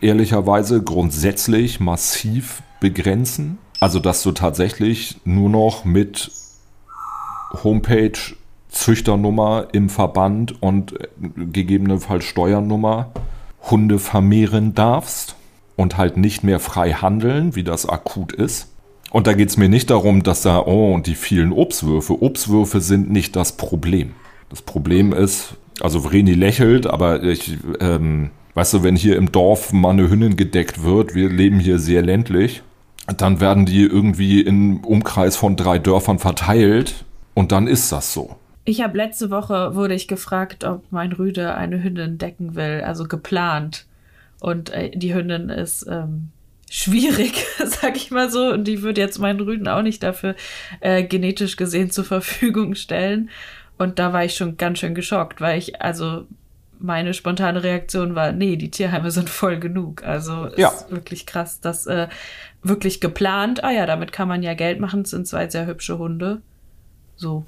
[0.00, 3.58] ehrlicherweise grundsätzlich massiv begrenzen.
[3.80, 6.30] Also dass du tatsächlich nur noch mit
[7.64, 8.18] Homepage,
[8.68, 13.10] Züchternummer im Verband und gegebenenfalls Steuernummer
[13.62, 15.36] Hunde vermehren darfst
[15.76, 18.72] und halt nicht mehr frei handeln, wie das akut ist.
[19.10, 22.22] Und da geht es mir nicht darum, dass da, oh, und die vielen Obstwürfe.
[22.22, 24.12] Obstwürfe sind nicht das Problem.
[24.50, 29.72] Das Problem ist, also Vreni lächelt, aber ich, ähm, weißt du, wenn hier im Dorf
[29.72, 32.62] mal eine Hündin gedeckt wird, wir leben hier sehr ländlich,
[33.16, 37.04] dann werden die irgendwie im Umkreis von drei Dörfern verteilt
[37.34, 38.36] und dann ist das so.
[38.66, 43.06] Ich habe letzte Woche wurde ich gefragt, ob mein Rüde eine Hündin decken will, also
[43.06, 43.86] geplant.
[44.40, 46.30] Und äh, die Hündin ist ähm,
[46.68, 48.52] schwierig, sag ich mal so.
[48.52, 50.34] Und die würde jetzt meinen Rüden auch nicht dafür
[50.80, 53.30] äh, genetisch gesehen zur Verfügung stellen.
[53.78, 56.26] Und da war ich schon ganz schön geschockt, weil ich, also
[56.80, 60.02] meine spontane Reaktion war, nee, die Tierheime sind voll genug.
[60.02, 60.70] Also ja.
[60.70, 62.08] ist wirklich krass, dass äh,
[62.64, 65.98] wirklich geplant, ah ja, damit kann man ja Geld machen, es sind zwei sehr hübsche
[65.98, 66.42] Hunde.
[67.14, 67.44] So.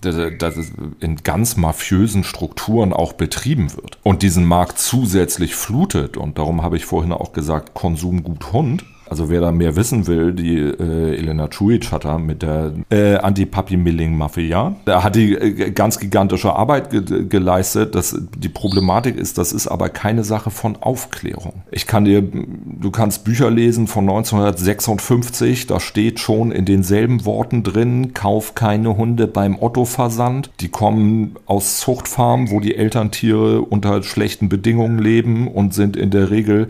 [0.00, 6.16] das in ganz mafiösen Strukturen auch betrieben wird und diesen Markt zusätzlich flutet.
[6.16, 10.06] Und darum habe ich vorhin auch gesagt, Konsum gut Hund also wer da mehr wissen
[10.06, 15.72] will, die äh, Elena Čujic hat da mit der äh, Anti-Puppy-Milling-Mafia, da hat die äh,
[15.72, 17.96] ganz gigantische Arbeit ge geleistet.
[17.96, 21.64] Das, die Problematik ist, das ist aber keine Sache von Aufklärung.
[21.72, 27.64] Ich kann dir, du kannst Bücher lesen von 1956, da steht schon in denselben Worten
[27.64, 30.50] drin, kauf keine Hunde beim Otto-Versand.
[30.60, 36.30] Die kommen aus Zuchtfarmen, wo die Elterntiere unter schlechten Bedingungen leben und sind in der
[36.30, 36.68] Regel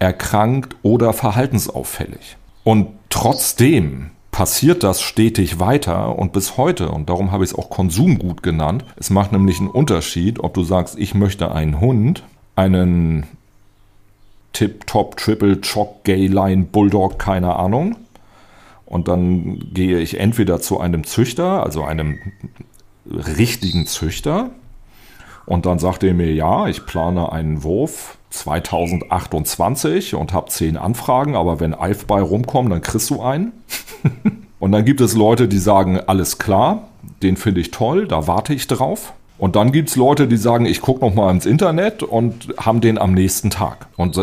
[0.00, 2.36] erkrankt oder verhaltensauffällig.
[2.64, 7.70] Und trotzdem passiert das stetig weiter und bis heute, und darum habe ich es auch
[7.70, 8.84] Konsumgut genannt.
[8.96, 12.24] Es macht nämlich einen Unterschied, ob du sagst, ich möchte einen Hund,
[12.56, 13.26] einen
[14.52, 17.96] Tip-Top, Triple, Chock, Gay Line, Bulldog, keine Ahnung.
[18.86, 22.18] Und dann gehe ich entweder zu einem Züchter, also einem
[23.06, 24.50] richtigen Züchter,
[25.46, 31.36] und dann sagt er mir, ja, ich plane einen Wurf 2028 und habe zehn Anfragen,
[31.36, 33.52] aber wenn Alf bei rumkommt, dann kriegst du einen.
[34.60, 36.88] und dann gibt es Leute, die sagen, alles klar,
[37.22, 39.12] den finde ich toll, da warte ich drauf.
[39.36, 42.82] Und dann gibt es Leute, die sagen, ich gucke noch mal ins Internet und haben
[42.82, 43.86] den am nächsten Tag.
[43.96, 44.18] Und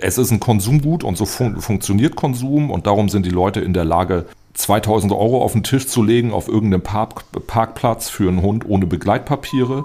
[0.00, 3.74] es ist ein Konsumgut und so fun funktioniert Konsum und darum sind die Leute in
[3.74, 8.42] der Lage, 2000 Euro auf den Tisch zu legen auf irgendeinem Park Parkplatz für einen
[8.42, 9.84] Hund ohne Begleitpapiere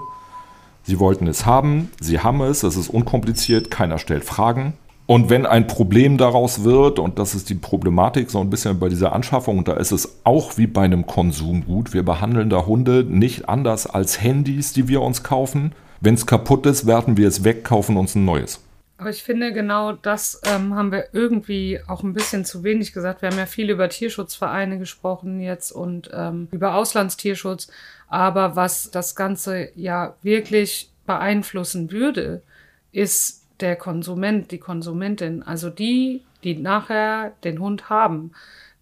[0.88, 4.72] Sie wollten es haben, sie haben es, es ist unkompliziert, keiner stellt Fragen.
[5.04, 8.88] Und wenn ein Problem daraus wird, und das ist die Problematik so ein bisschen bei
[8.88, 13.04] dieser Anschaffung, und da ist es auch wie bei einem Konsumgut, wir behandeln da Hunde
[13.06, 15.72] nicht anders als Handys, die wir uns kaufen.
[16.00, 18.62] Wenn es kaputt ist, werten wir es weg, kaufen uns ein neues.
[18.96, 23.22] Aber ich finde, genau das ähm, haben wir irgendwie auch ein bisschen zu wenig gesagt.
[23.22, 27.68] Wir haben ja viel über Tierschutzvereine gesprochen jetzt und ähm, über Auslandstierschutz.
[28.08, 32.42] Aber was das Ganze ja wirklich beeinflussen würde,
[32.90, 38.32] ist der Konsument, die Konsumentin, also die, die nachher den Hund haben.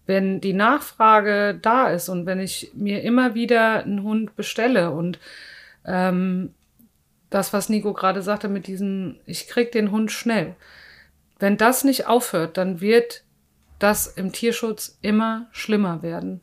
[0.05, 5.19] Wenn die Nachfrage da ist und wenn ich mir immer wieder einen Hund bestelle und
[5.85, 6.53] ähm,
[7.29, 10.55] das, was Nico gerade sagte mit diesem, ich krieg den Hund schnell.
[11.39, 13.23] Wenn das nicht aufhört, dann wird
[13.79, 16.39] das im Tierschutz immer schlimmer werden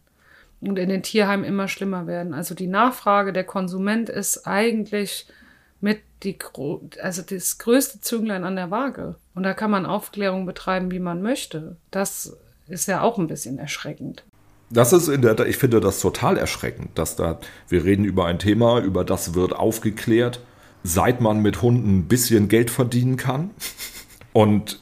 [0.61, 2.35] und in den Tierheimen immer schlimmer werden.
[2.35, 5.27] Also die Nachfrage der Konsument ist eigentlich
[5.81, 6.39] mit die,
[7.03, 9.17] also das größte Zünglein an der Waage.
[9.35, 11.77] Und da kann man Aufklärung betreiben, wie man möchte.
[11.91, 12.37] Das
[12.67, 14.25] ist ja auch ein bisschen erschreckend.
[14.71, 17.39] Das ist in der, ich finde das total erschreckend, dass da,
[17.69, 20.41] wir reden über ein Thema, über das wird aufgeklärt,
[20.83, 23.51] seit man mit Hunden ein bisschen Geld verdienen kann.
[24.33, 24.81] Und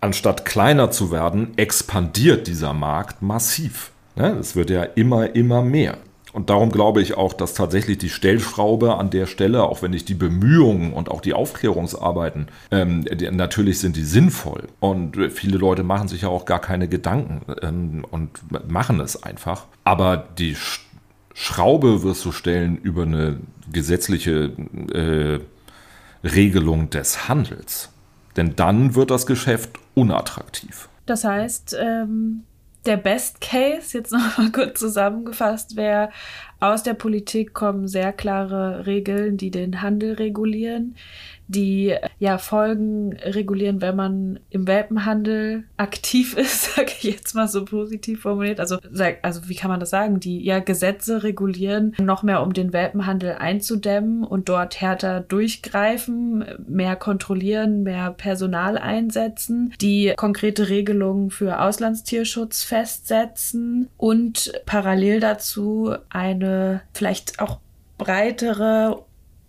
[0.00, 3.90] anstatt kleiner zu werden, expandiert dieser Markt massiv.
[4.18, 4.36] Ne?
[4.40, 5.98] Es wird ja immer, immer mehr.
[6.32, 10.04] Und darum glaube ich auch, dass tatsächlich die Stellschraube an der Stelle, auch wenn ich
[10.04, 14.64] die Bemühungen und auch die Aufklärungsarbeiten, ähm, die, natürlich sind die sinnvoll.
[14.78, 18.30] Und viele Leute machen sich ja auch gar keine Gedanken ähm, und
[18.70, 19.66] machen es einfach.
[19.84, 20.56] Aber die
[21.34, 23.38] Schraube wirst du stellen über eine
[23.72, 24.52] gesetzliche
[24.92, 25.40] äh,
[26.26, 27.90] Regelung des Handels.
[28.36, 30.88] Denn dann wird das Geschäft unattraktiv.
[31.06, 32.44] Das heißt, ähm,
[32.88, 36.10] der Best Case, jetzt nochmal kurz zusammengefasst, wäre,
[36.58, 40.96] aus der Politik kommen sehr klare Regeln, die den Handel regulieren
[41.48, 47.64] die ja Folgen regulieren, wenn man im Welpenhandel aktiv ist, sage ich jetzt mal so
[47.64, 48.60] positiv formuliert.
[48.60, 48.78] Also,
[49.22, 50.20] also wie kann man das sagen?
[50.20, 56.96] Die ja Gesetze regulieren, noch mehr um den Welpenhandel einzudämmen und dort härter durchgreifen, mehr
[56.96, 67.40] kontrollieren, mehr Personal einsetzen, die konkrete Regelungen für Auslandstierschutz festsetzen und parallel dazu eine vielleicht
[67.40, 67.58] auch
[67.96, 69.04] breitere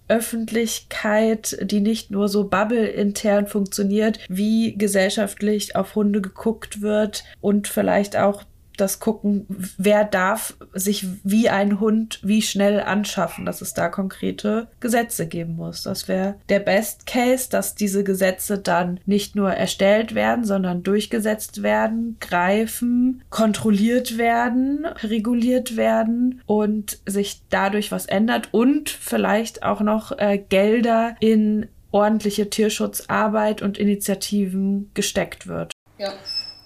[0.10, 8.18] Öffentlichkeit, die nicht nur so bubble-intern funktioniert, wie gesellschaftlich auf Hunde geguckt wird und vielleicht
[8.18, 8.44] auch
[8.80, 9.46] das gucken,
[9.78, 15.56] wer darf sich wie ein Hund wie schnell anschaffen, dass es da konkrete Gesetze geben
[15.56, 15.84] muss.
[15.84, 21.64] Das wäre der Best Case, dass diese Gesetze dann nicht nur erstellt werden, sondern durchgesetzt
[21.64, 30.18] werden, greifen, kontrolliert werden, reguliert werden und sich dadurch was ändert und vielleicht auch noch
[30.18, 35.72] äh, Gelder in ordentliche Tierschutzarbeit und Initiativen gesteckt wird.
[35.98, 36.14] Ja.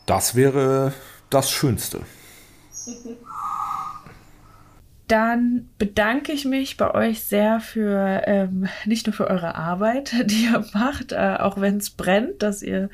[0.05, 0.93] Das wäre
[1.34, 2.01] das Schönste.
[5.14, 10.45] Dann bedanke ich mich bei euch sehr für ähm, nicht nur für eure Arbeit, die
[10.45, 12.89] ihr macht, äh, auch wenn es brennt, dass ihr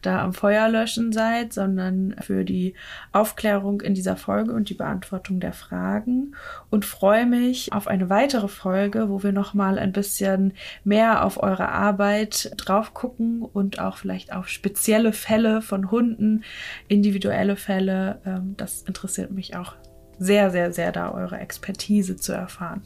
[0.00, 2.74] da am Feuer löschen seid, sondern für die
[3.10, 6.36] Aufklärung in dieser Folge und die Beantwortung der Fragen
[6.70, 10.52] und freue mich auf eine weitere Folge, wo wir noch mal ein bisschen
[10.84, 16.44] mehr auf eure Arbeit drauf gucken und auch vielleicht auf spezielle Fälle von Hunden,
[16.86, 18.20] individuelle Fälle.
[18.24, 19.74] Ähm, das interessiert mich auch
[20.18, 22.82] sehr, sehr, sehr da eure Expertise zu erfahren.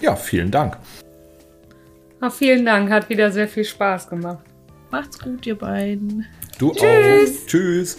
[0.00, 0.76] Ja, vielen Dank.
[2.20, 4.44] Ach, vielen Dank, hat wieder sehr viel Spaß gemacht.
[4.90, 6.26] Macht's gut, ihr beiden.
[6.58, 7.42] Du Tschüss.
[7.42, 7.46] auch.
[7.46, 7.98] Tschüss.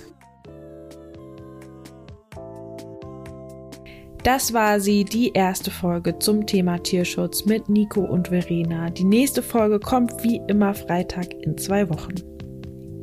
[4.24, 8.90] Das war sie, die erste Folge zum Thema Tierschutz mit Nico und Verena.
[8.90, 12.16] Die nächste Folge kommt wie immer Freitag in zwei Wochen.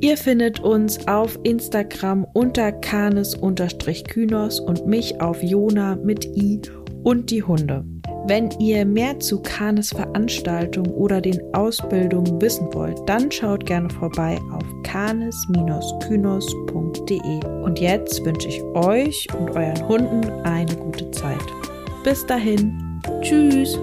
[0.01, 6.61] Ihr findet uns auf Instagram unter kanes-kynos und mich auf Jona mit i
[7.03, 7.85] und die Hunde.
[8.29, 14.37] Wenn ihr mehr zu Kanes Veranstaltungen oder den Ausbildungen wissen wollt, dann schaut gerne vorbei
[14.53, 17.45] auf kanes-kynos.de.
[17.63, 21.47] Und jetzt wünsche ich euch und euren Hunden eine gute Zeit.
[22.03, 23.79] Bis dahin, tschüss!